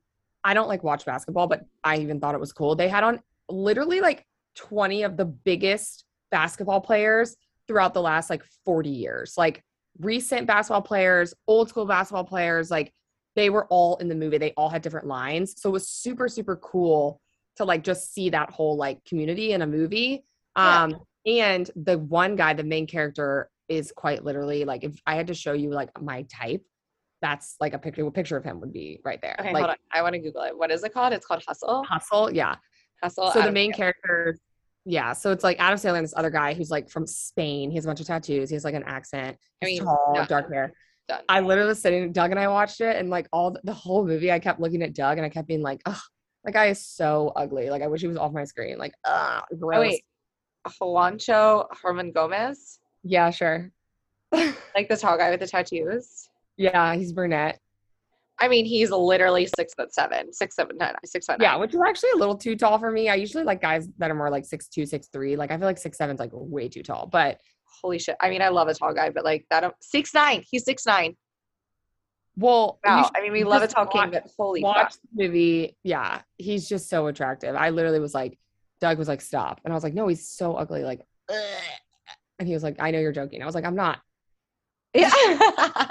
[0.44, 2.74] I don't like watch basketball, but I even thought it was cool.
[2.74, 4.26] They had on literally like
[4.56, 7.36] 20 of the biggest basketball players
[7.68, 9.34] throughout the last like 40 years.
[9.36, 9.62] Like
[9.98, 12.92] recent basketball players, old school basketball players, like
[13.36, 14.38] they were all in the movie.
[14.38, 15.54] They all had different lines.
[15.60, 17.20] So it was super, super cool
[17.56, 20.24] to like just see that whole like community in a movie.
[20.56, 25.28] Um, and the one guy, the main character, is quite literally like if I had
[25.28, 26.62] to show you like my type,
[27.22, 29.36] that's like a picture a picture of him would be right there.
[29.38, 29.76] Okay, like, hold on.
[29.92, 30.58] I want to Google it.
[30.58, 31.12] What is it called?
[31.12, 31.84] It's called Hustle.
[31.84, 32.56] Hustle, yeah.
[33.02, 33.30] Hustle.
[33.30, 34.36] So the main character,
[34.84, 35.12] yeah.
[35.12, 37.70] So it's like Adam Sandler and this other guy who's like from Spain.
[37.70, 38.48] He has a bunch of tattoos.
[38.48, 39.36] He has like an accent.
[39.62, 40.24] I mean, tall, no.
[40.26, 40.72] dark hair.
[41.28, 44.06] I literally was sitting, Doug and I watched it, and like all the, the whole
[44.06, 46.00] movie, I kept looking at Doug and I kept being like, "Ugh,
[46.44, 47.70] that guy is so ugly.
[47.70, 48.78] Like I wish he was off my screen.
[48.78, 49.78] Like, ugh, oh, gross.
[49.78, 50.04] Oh, wait.
[50.80, 52.78] Juancho Hernangomez.
[53.02, 53.70] Yeah, sure.
[54.32, 56.28] like the tall guy with the tattoos.
[56.56, 57.60] Yeah, he's brunette.
[58.42, 61.44] I mean, he's literally six foot seven, six seven nine, six foot nine.
[61.48, 63.08] Yeah, which is actually a little too tall for me.
[63.08, 65.36] I usually like guys that are more like six two, six three.
[65.36, 67.06] Like I feel like six seven's like way too tall.
[67.06, 67.40] But
[67.82, 68.16] holy shit!
[68.20, 70.42] I mean, I love a tall guy, but like that six nine.
[70.50, 71.16] He's six nine.
[72.36, 73.10] Well, Wow.
[73.14, 75.00] I mean, we love a tall king, but holy watch fuck.
[75.14, 75.76] the movie.
[75.84, 77.54] Yeah, he's just so attractive.
[77.54, 78.38] I literally was like,
[78.80, 79.60] Doug was like, stop.
[79.64, 80.82] And I was like, no, he's so ugly.
[80.82, 81.36] Like, "Ugh."
[82.40, 83.40] and he was like, I know you're joking.
[83.42, 84.00] I was like, I'm not.
[84.94, 85.10] Yeah.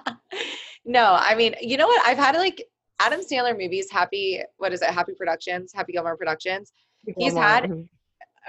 [0.86, 2.06] no, I mean, you know what?
[2.06, 2.64] I've had like
[3.00, 4.90] Adam Sandler movies, Happy, what is it?
[4.90, 6.72] Happy Productions, Happy Gilmore Productions.
[7.18, 7.90] He's had- Mhm.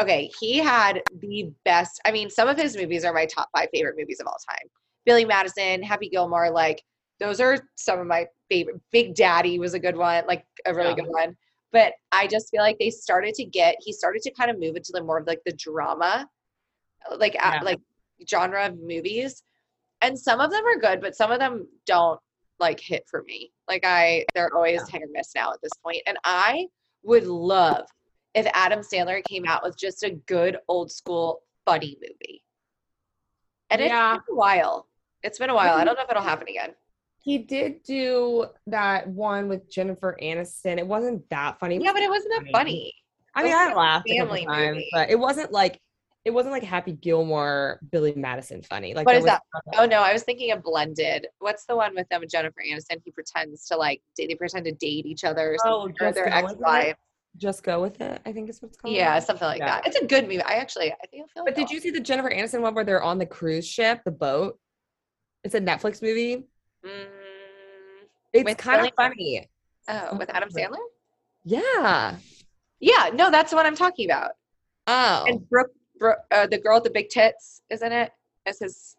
[0.00, 2.00] Okay, he had the best.
[2.06, 4.66] I mean, some of his movies are my top five favorite movies of all time.
[5.04, 6.82] Billy Madison, Happy Gilmore, like
[7.18, 8.80] those are some of my favorite.
[8.90, 10.94] Big Daddy was a good one, like a really Yeah.
[10.96, 11.36] good one.
[11.72, 13.76] But I just feel like they started to get.
[13.80, 16.28] He started to kind of move into the more of like the drama,
[17.16, 17.60] like Yeah.
[17.62, 17.80] like
[18.28, 19.42] genre of movies,
[20.02, 22.20] and some of them are good, but some of them don't
[22.58, 23.52] like hit for me.
[23.68, 24.98] Like I, they're always Yeah.
[24.98, 26.02] hit or miss now at this point.
[26.06, 26.66] And I
[27.02, 27.84] would love
[28.34, 32.42] if Adam Sandler came out with just a good old school funny movie.
[33.70, 34.14] And Yeah.
[34.16, 34.88] it's been a while.
[35.22, 35.76] It's been a while.
[35.76, 36.74] I don't know if it'll happen again.
[37.20, 40.78] He did do that one with Jennifer Aniston.
[40.78, 41.78] It wasn't that funny.
[41.82, 42.92] Yeah, but it wasn't that funny.
[43.34, 44.88] I mean, I laughed a couple family times, movie.
[44.92, 45.80] but it wasn't like
[46.24, 48.94] it wasn't like Happy Gilmore, Billy Madison funny.
[48.94, 49.42] Like What is that?
[49.76, 51.26] Oh no, I was thinking of Blended.
[51.40, 53.00] What's the one with them and Jennifer Aniston?
[53.04, 56.24] He pretends to like they they pretend to date each other or Oh, Just their
[56.30, 56.58] Go With ex It?
[56.60, 56.96] wife.
[57.38, 58.20] Just go with it.
[58.26, 58.94] I think is what's called.
[58.94, 59.66] Yeah, something like Yeah.
[59.80, 59.86] that.
[59.86, 60.42] It's a good movie.
[60.42, 62.84] I actually I think I feel But did you see the Jennifer Aniston one where
[62.84, 64.58] they're on the cruise ship, the boat?
[65.42, 66.44] It's a Netflix movie.
[66.84, 67.06] Mm,
[68.32, 69.48] It's kind of funny.
[69.88, 70.76] oh, with Adam Sandler?
[71.44, 72.16] Yeah.
[72.80, 74.32] Yeah, no, that's the one I'm talking about.
[74.86, 75.24] Oh.
[75.26, 75.70] And Brooke
[76.30, 78.10] uh, the girl with the big tits, isn't it?
[78.46, 78.96] Is his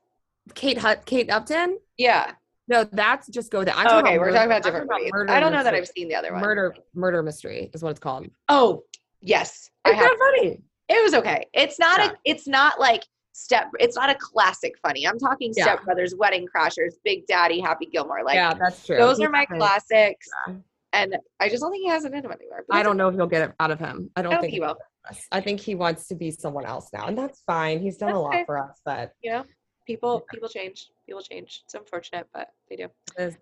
[0.56, 1.78] Kate Hut Kate Upton?
[1.98, 2.32] yeah.
[2.70, 3.60] No, that's just go.
[3.60, 5.12] I'm Oh, okay, we're murder- talking about different movies.
[5.12, 6.42] Murder I don't know that I've seen the other one.
[6.42, 8.28] Murder Murder Mystery is what it's called.
[8.48, 8.84] Oh,
[9.20, 9.70] yes.
[9.86, 10.62] It's kind of funny.
[10.88, 11.46] It was okay.
[11.54, 12.12] It's not Yeah.
[12.12, 12.14] a.
[12.24, 13.68] It's not like step.
[13.80, 15.06] It's not a classic funny.
[15.06, 15.64] I'm talking Yeah.
[15.64, 18.24] Step Brothers, Wedding Crashers, Big Daddy, Happy Gilmore.
[18.24, 18.96] Like yeah, that's true.
[18.96, 20.26] those He are my classics.
[20.48, 20.54] Yeah.
[20.94, 22.64] And I just don't think he has it in him anymore.
[22.70, 24.10] but I don't know if he'll get it out of him.
[24.16, 24.78] I don't I don't think think he will.
[25.10, 25.26] Us.
[25.32, 27.80] I think he wants to be someone else now, and that's fine.
[27.80, 28.46] He's done That's a lot okay.
[28.46, 29.44] for us, but You know,
[29.88, 30.90] people people change.
[31.06, 31.62] People change.
[31.66, 32.88] It's unfortunate, but they do.
[33.18, 33.38] It's-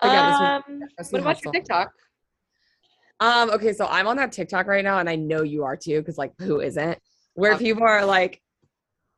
[0.00, 1.52] Again, Um, what was about your helpful.
[1.52, 1.92] TikTok?
[3.20, 6.00] Um, okay, so I'm on that TikTok right now, and I know you are too,
[6.00, 6.98] because like who isn't?
[7.34, 8.42] Where Um, people are like,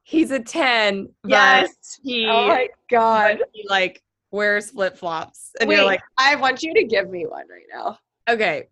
[0.03, 1.71] he's a 10, but
[2.03, 3.39] he, Oh my god.
[3.55, 5.53] he like wears flip flops.
[5.59, 7.99] And Wait, you're like, I want you to give me one right now.
[8.29, 8.69] okay.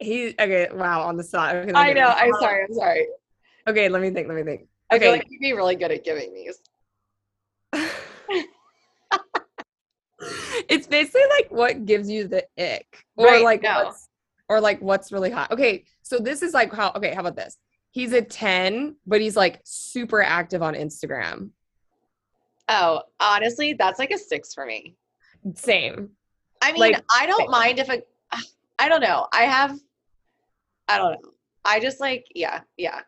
[0.00, 1.54] He okay, wow, on the spot.
[1.56, 2.08] Okay, I know.
[2.08, 2.64] I'm sorry.
[2.64, 3.06] I'm sorry.
[3.68, 4.66] Okay, let me think, let me think.
[4.90, 5.18] I feel Okay.
[5.18, 6.58] like you'd be really good at giving these.
[10.68, 13.84] it's basically like what gives you the ick or Right, like no.
[13.84, 14.08] what's,
[14.48, 17.56] or like what's really hot okay so this is like how okay how about this
[17.92, 21.50] he's a 10 but he's like super active on instagram
[22.72, 24.94] Oh, honestly, that's like a six for me.
[25.56, 26.10] same
[26.62, 28.00] I mean, Like- I don't mind if a.
[28.78, 29.26] I don't know.
[29.32, 29.76] I have.
[30.90, 31.30] I don't know.
[31.64, 33.00] I just like yeah yeah.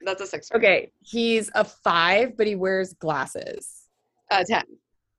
[0.00, 0.50] That's a six.
[0.54, 3.88] Okay he's a five but he wears glasses
[4.30, 4.62] Uh, ten.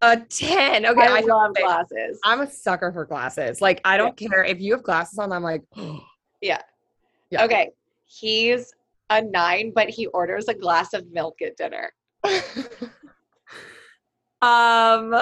[0.02, 2.20] a 10 okay I, I, love glasses.
[2.24, 5.44] i'm a sucker for glasses like i don't care if you have glasses on i'm
[5.44, 5.64] like
[6.42, 6.62] Yeah.
[7.32, 7.44] Yeah.
[7.44, 7.72] Okay.
[8.06, 8.74] He's
[9.10, 11.92] a nine, but he orders a glass of milk at dinner.
[14.42, 15.14] um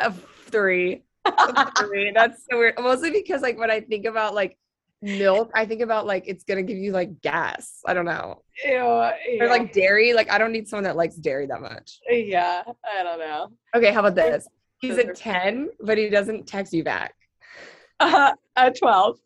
[0.00, 0.12] a
[0.50, 2.12] three A three.
[2.14, 2.74] That's so weird.
[2.78, 4.58] Mostly because like when I think about like
[5.04, 7.80] milk, I think about like it's gonna give you like gas.
[7.86, 8.42] I don't know.
[8.64, 8.72] Ew.
[8.72, 9.12] Yeah.
[9.40, 10.12] Or like dairy.
[10.14, 12.00] Like I don't need someone that likes dairy that much.
[12.10, 12.62] yeah.
[12.84, 13.48] I don't know.
[13.76, 14.48] Okay, how about this?
[14.78, 17.14] He's a 10, but he doesn't text you back.
[18.00, 19.18] Uh, a twelve.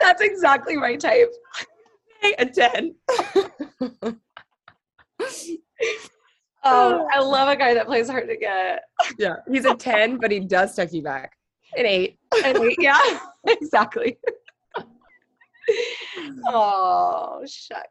[0.00, 1.32] That's exactly my type.
[2.38, 2.94] a 10.
[6.66, 8.82] Um, I love a guy that plays hard to get.
[9.18, 9.36] yeah.
[9.50, 11.32] He's a 10, but he does text you back.
[11.76, 12.18] An eight.
[12.44, 14.18] And we- yeah, exactly.
[16.46, 17.88] oh shucks.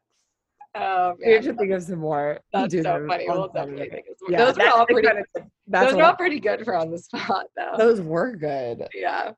[0.78, 2.40] Oh We have to think of some more.
[2.52, 3.26] that's so them funny.
[3.30, 4.40] We'll definitely think of some- more.
[4.40, 5.08] Yeah, those were all pretty.
[5.08, 7.76] kind of- Those are what- all pretty good for on the spot, though.
[7.78, 8.88] those were good.
[8.94, 9.32] Yeah.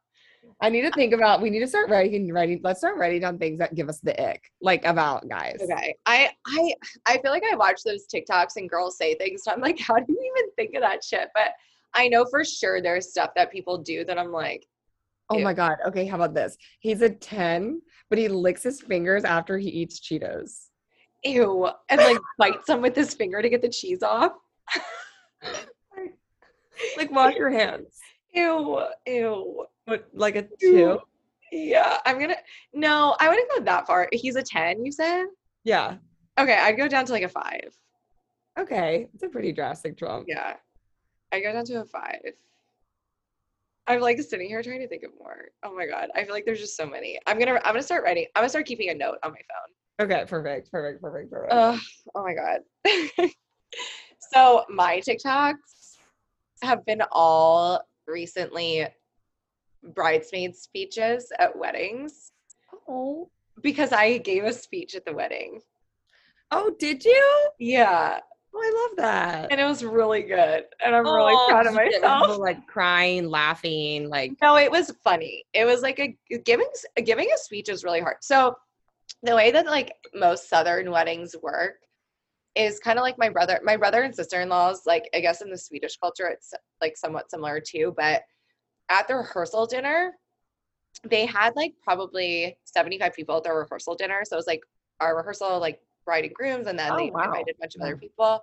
[0.60, 1.42] I need to think about.
[1.42, 2.32] We need to start writing.
[2.34, 2.60] Writing.
[2.64, 5.58] Let's start writing down things that give us the ick, like about guys.
[5.62, 5.96] Okay.
[6.06, 6.74] I I
[7.06, 9.44] I feel like I watch those TikToks and girls say things.
[9.48, 11.30] I'm like, how do you even think of that shit?
[11.36, 11.52] But
[11.94, 14.66] I know for sure there's stuff that people do that I'm like,
[15.30, 15.44] Oh Ew.
[15.44, 15.78] my god.
[15.88, 16.58] Okay, how about this?
[16.80, 20.68] He's a ten, but he licks his fingers after he eats Cheetos.
[21.24, 24.32] ew, and like bites them with his finger to get the cheese off.
[26.96, 28.00] Like wash your hands.
[28.34, 29.66] Ew, ew.
[29.88, 31.00] What, like a two?
[31.50, 32.36] Yeah, I'm gonna.
[32.74, 34.10] No, I wouldn't go that far.
[34.12, 34.84] He's a ten.
[34.84, 35.28] You said.
[35.64, 35.96] Yeah.
[36.38, 37.74] Okay, I'd go down to like a five.
[38.60, 40.26] Okay, it's a pretty drastic drop.
[40.28, 40.56] Yeah.
[41.32, 42.34] I go down to a five.
[43.88, 45.46] I'm like sitting here trying to think of more.
[45.64, 46.10] Oh my god.
[46.14, 47.18] I feel like there's just so many.
[47.26, 48.26] I'm gonna I'm gonna start writing.
[48.36, 50.06] I'm gonna start keeping a note on my phone.
[50.06, 51.54] Okay, perfect, perfect, perfect, perfect.
[51.54, 51.80] Ugh,
[52.14, 52.60] oh my god.
[54.34, 55.98] so my TikToks
[56.62, 58.86] have been all recently
[59.84, 62.32] bridesmaid speeches at weddings
[62.88, 63.30] oh,
[63.62, 65.62] because I gave a speech at the wedding.
[66.52, 67.50] oh, did you?
[67.60, 68.20] Yeah.
[68.56, 69.52] Oh, I love that.
[69.52, 70.64] And it was really good.
[70.84, 72.38] And I'm really Oh, proud of did you get myself.
[72.40, 75.46] like crying, laughing, like No, it was funny.
[75.54, 76.68] It was like a giving
[77.04, 78.18] giving a speech is really hard.
[78.22, 78.56] So
[79.24, 81.76] the way that like most southern weddings work
[82.56, 85.58] is kind of like my brother my brother and sister-in-laws like I guess in the
[85.58, 88.24] Swedish culture it's like somewhat similar too, but
[88.90, 90.14] at the rehearsal dinner
[91.04, 94.24] they had like probably 75 people at their rehearsal dinner.
[94.26, 94.62] So it was like
[95.00, 97.24] our rehearsal like bride and grooms and then Oh, they wow.
[97.26, 98.42] invited a bunch of other people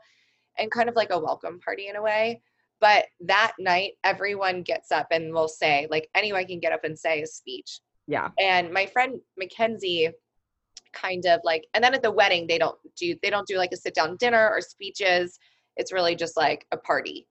[0.57, 2.41] and kind of like a welcome party in a way.
[2.81, 6.97] But that night, everyone gets up and will say, like, anyone can get up and
[6.99, 7.81] say a speech.
[8.07, 8.29] yeah.
[8.39, 10.11] And my friend Mackenzie
[10.93, 13.73] kind of like, and then at the wedding, they don't do, they don't do like
[13.73, 15.39] a sit down dinner or speeches.
[15.77, 17.27] It's really just like a party.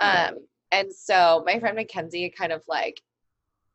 [0.00, 3.00] Um, and so my friend Mackenzie kind of like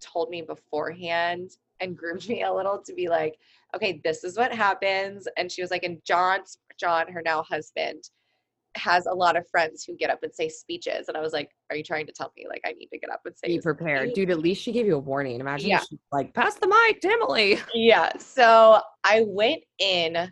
[0.02, 3.38] told me beforehand and groomed me a little to be like,
[3.76, 5.28] okay, this is what happens.
[5.38, 8.04] And she was like, and John's John, her now husband,
[8.76, 11.08] has a lot of friends who get up and say speeches.
[11.08, 13.10] And I was like, Are you trying to tell me like I need to get
[13.10, 14.16] up and say Be prepared, speech?
[14.16, 14.30] dude.
[14.32, 15.39] At least she gave you a warning.
[15.39, 15.80] Imagine, Yeah.
[15.80, 17.60] she's like, pass the mic, to Emily.
[17.74, 18.12] Yeah.
[18.20, 20.32] So I went in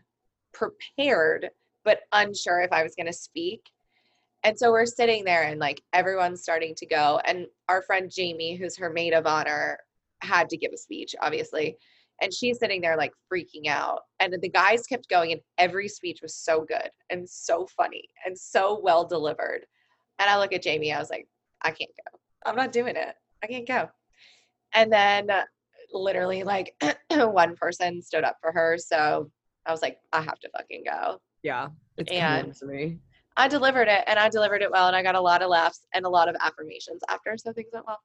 [0.54, 1.50] prepared,
[1.84, 3.62] but unsure if I was going to speak.
[4.48, 7.20] And so we're sitting there and like everyone's starting to go.
[7.26, 9.78] And our friend Jamie, who's her maid of honor,
[10.22, 11.76] had to give a speech, obviously.
[12.22, 14.04] And she's sitting there like freaking out.
[14.22, 18.40] And the guys kept going, and every speech was so good and so funny and
[18.40, 19.66] so well delivered.
[20.18, 21.28] And I look at Jamie, I was like,
[21.62, 22.18] I can't go.
[22.46, 23.16] I'm not doing it.
[23.44, 23.90] I can't go.
[24.74, 25.44] And then uh,
[25.92, 26.74] literally, like,
[27.12, 28.78] one person stood up for her.
[28.78, 29.30] So
[29.66, 31.20] I was like, I have to fucking go.
[31.44, 31.68] Yeah,
[31.98, 33.00] it's And- to me.
[33.38, 34.88] I delivered it and I delivered it well.
[34.88, 37.38] And I got a lot of laughs and a lot of affirmations after.
[37.38, 38.00] So things went well.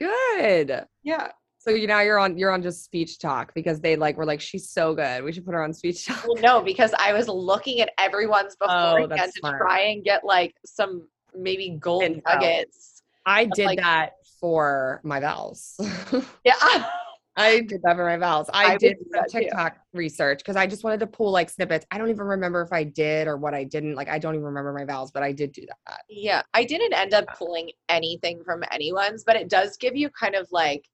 [0.00, 0.84] Good.
[1.02, 1.28] Yeah.
[1.58, 4.40] So you now you're on you're on just speech talk because they like were like
[4.40, 5.24] she's so good.
[5.24, 6.24] We should put her on speech talk.
[6.26, 9.60] Well, no, because I was looking at everyone's beforehand Oh, to smart.
[9.60, 13.02] try and get like some maybe gold nuggets.
[13.26, 15.76] I did like- that for my vows.
[16.44, 16.54] Yeah.
[17.36, 18.48] I did that for my vows.
[18.52, 19.38] I, I did some too.
[19.40, 21.84] TikTok research because I just wanted to pull like snippets.
[21.90, 23.94] I don't even remember if I did or what I didn't.
[23.94, 26.00] Like I don't even remember my vows, but I did do that.
[26.08, 30.34] Yeah, I didn't end up pulling anything from anyone's, but it does give you kind
[30.34, 30.88] of like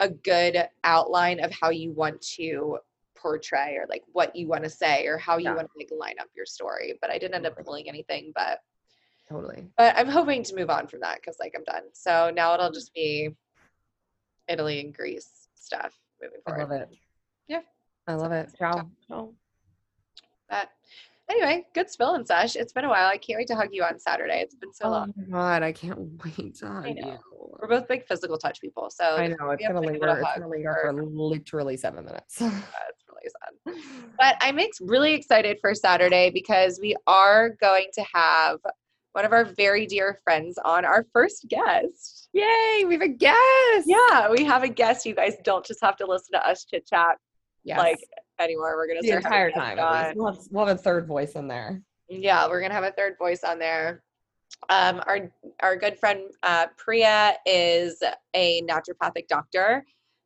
[0.00, 2.78] a good outline of how you want to
[3.16, 5.54] portray or like what you want to say or how you Yeah.
[5.54, 6.98] want to like line up your story.
[7.00, 8.58] But I didn't end up pulling anything, but
[9.28, 9.66] Totally.
[9.78, 11.84] but I'm hoping to move on from that because like I'm done.
[11.94, 13.30] So now it'll just be
[14.48, 15.92] Italy and Greece stuff
[16.22, 16.88] moving I love it.
[17.48, 17.60] Yeah.
[18.06, 18.50] I love it.
[18.58, 18.88] Ciao.
[20.48, 20.68] But
[21.28, 22.54] anyway, good spill and such.
[22.56, 23.08] It's been a while.
[23.08, 24.40] I can't wait to hug you on Saturday.
[24.40, 25.14] It's been so Oh long.
[25.16, 27.18] my god, I can't wait to hug you.
[27.60, 30.08] We're both big physical touch people, so I know it's gonna linger.
[30.08, 32.36] It's gonna linger for- for literally seven minutes.
[32.38, 32.52] That's
[33.08, 33.30] really
[33.74, 34.12] sad.
[34.18, 38.58] But I'm ex- really excited for Saturday because we are going to have
[39.16, 42.28] one of our very dear friends on our first guest.
[42.34, 43.86] Yay, we have a guest.
[43.86, 45.06] Yeah, we have a guest.
[45.06, 47.16] You guys don't just have to listen to us chit chat
[47.64, 47.78] Yes.
[47.78, 47.98] like
[48.38, 48.76] anymore.
[48.76, 49.78] We're gonna the start entire time.
[50.14, 51.80] We'll, have, we'll have a third voice in there.
[52.10, 54.02] Yeah, we're gonna have a third voice on there.
[54.68, 58.02] Um, our our good friend uh, Priya is
[58.34, 59.82] a naturopathic doctor,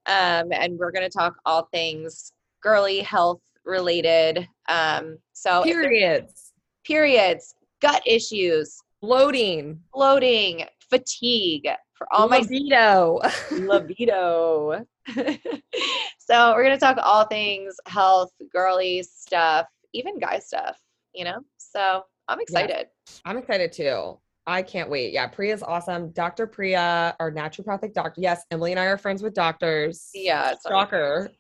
[0.06, 4.48] um, and we're gonna talk all things girly health related.
[4.68, 13.20] Um, so Periods, periods, gut issues, bloating, bloating, fatigue for all my libido.
[13.52, 14.84] libido.
[16.18, 20.78] so we're gonna talk all things health, girly stuff, even guy stuff.
[21.14, 22.86] You know, so I'm excited.
[23.24, 24.18] I'm excited too.
[24.46, 25.12] I can't wait.
[25.12, 26.10] Yeah, Priya's awesome.
[26.10, 26.46] Dr.
[26.46, 28.20] Priya, our naturopathic doctor.
[28.20, 30.10] Yes, Emily and I are friends with doctors.
[30.14, 31.30] Yeah, Shocker,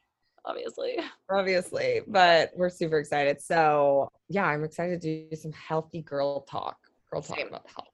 [0.44, 0.96] obviously.
[1.30, 3.40] obviously, but we're super excited.
[3.40, 6.76] So yeah, I'm excited to do some healthy girl talk.
[7.10, 7.48] Girl talk Same.
[7.48, 7.88] about health.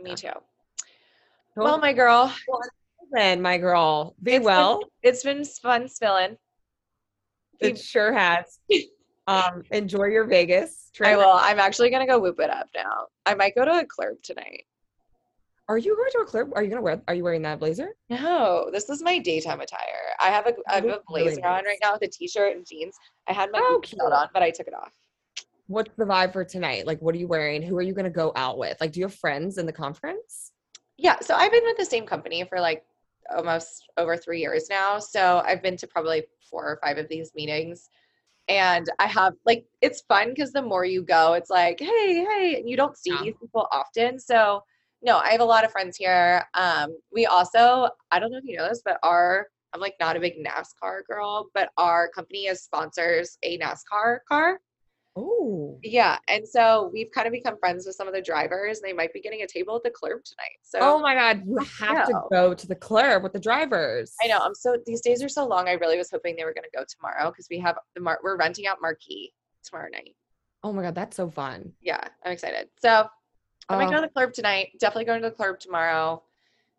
[0.00, 0.14] Me Yeah.
[0.34, 0.40] too.
[1.56, 2.32] Well, my girl,
[3.10, 4.80] then, my girl, be It's been- well.
[5.02, 6.36] it's been fun spilling.
[7.60, 8.60] It sure has.
[9.26, 11.08] Um, enjoy your Vegas trip.
[11.08, 11.32] I will.
[11.32, 13.08] I'm actually gonna go whoop it up now.
[13.26, 14.64] I might go to a club tonight.
[15.68, 16.50] Are you going to a club?
[16.54, 17.02] Are you gonna wear?
[17.08, 17.90] Are you wearing that blazer?
[18.08, 20.14] No, this is my daytime attire.
[20.18, 22.56] I have a I have a looks really blazer on right now with a t-shirt
[22.56, 22.96] and jeans.
[23.28, 24.92] I had my Oh, on, but I took it off.
[25.66, 26.86] what's the vibe for tonight?
[26.86, 27.60] Like, what are you wearing?
[27.60, 28.78] Who are you going to go out with?
[28.80, 30.52] Like, do you have friends in the conference?
[30.96, 32.84] Yeah, so I've been with the same company for like
[33.36, 34.98] almost over three years now.
[34.98, 37.90] So I've been to probably four or five of these meetings.
[38.48, 42.56] And I have like it's fun because the more you go, it's like, hey, hey,
[42.58, 43.24] and you don't see Yeah.
[43.24, 44.18] these people often.
[44.18, 44.62] So
[45.02, 46.44] no, I have a lot of friends here.
[46.54, 50.16] Um, we also, I don't know if you know this, but our I'm like not
[50.16, 54.60] a big NASCAR girl, but our company is sponsors a NASCAR car.
[55.16, 56.18] Oh, Yeah.
[56.28, 58.78] And so we've kind of become friends with some of the drivers.
[58.78, 60.58] And they might be getting a table at the club tonight.
[60.62, 61.42] So oh my God.
[61.46, 62.54] You have to go.
[62.54, 64.14] to the club with the drivers.
[64.22, 64.38] I know.
[64.38, 65.68] I'm so these days are so long.
[65.68, 68.20] I really was hoping they were going to go tomorrow because we have the mar-
[68.22, 69.32] we're renting out Marquee
[69.64, 70.14] tomorrow night.
[70.62, 70.94] Oh my God.
[70.94, 71.72] That's so fun.
[71.80, 72.68] Yeah, I'm excited.
[72.80, 73.06] So
[73.68, 74.00] I'm gonna go Oh.
[74.02, 74.70] to the club tonight.
[74.78, 76.22] Definitely going to the club tomorrow,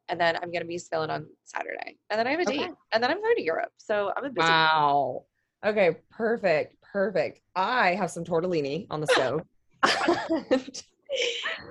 [0.07, 2.71] and then I'm gonna be spilling on Saturday, and then I have a date, Okay.
[2.91, 3.71] and then I'm going to Europe.
[3.77, 4.47] So I'm a busy.
[4.47, 5.25] Wow.
[5.65, 6.81] Okay, perfect.
[6.81, 7.41] Perfect.
[7.55, 9.43] I have some tortellini on the stove.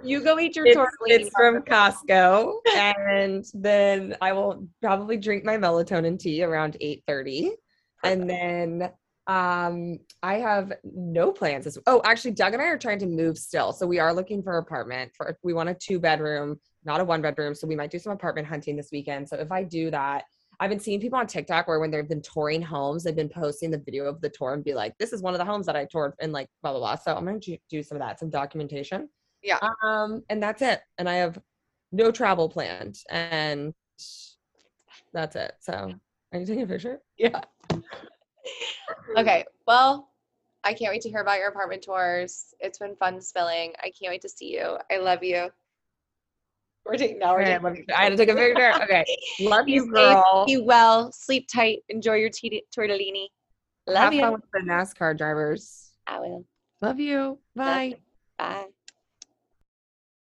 [0.02, 0.90] You go eat your it's, tortellini.
[1.06, 2.58] it's from Costco.
[2.74, 7.50] And then I will probably drink my melatonin tea around 8:30.
[8.04, 8.90] And then
[9.28, 11.66] um I have no plans.
[11.66, 13.72] This, oh, actually Doug and I are trying to move still.
[13.72, 17.04] So we are looking for an apartment for we want a two bedroom, not a
[17.04, 17.54] one bedroom.
[17.54, 19.28] So we might do some apartment hunting this weekend.
[19.28, 20.24] So if I do that,
[20.60, 23.70] I've been seeing people on TikTok where when they've been touring homes, they've been posting
[23.70, 25.76] the video of the tour and be like, this is one of the homes that
[25.76, 26.96] I toured and like blah blah blah.
[26.96, 27.38] So I'm gonna
[27.70, 29.08] do some of that, some documentation.
[29.42, 29.58] Yeah.
[29.84, 30.80] Um, and that's it.
[30.96, 31.38] And I have
[31.92, 32.98] no travel planned.
[33.10, 33.74] And
[35.12, 35.52] that's it.
[35.60, 35.92] So
[36.32, 37.00] are you taking a picture?
[37.18, 37.40] Yeah.
[39.16, 39.44] Okay.
[39.66, 40.08] Well,
[40.64, 42.54] I can't wait to hear about your apartment tours.
[42.58, 43.74] It's been fun spilling.
[43.80, 44.78] I can't wait to see you.
[44.90, 45.50] I love you.
[46.86, 47.34] We're taking now.
[47.34, 48.72] We're taking me- I had to take a picture.
[48.82, 49.04] Okay.
[49.40, 50.44] Love you, girl.
[50.46, 51.12] Be well.
[51.12, 51.80] Sleep tight.
[51.90, 53.26] Enjoy your tea- tortellini.
[53.86, 54.20] Love Have you.
[54.22, 55.90] fun with the NASCAR drivers.
[56.06, 56.46] I will.
[56.80, 57.38] Love you.
[57.54, 57.84] Bye.
[57.84, 57.96] you.
[58.38, 58.64] Bye.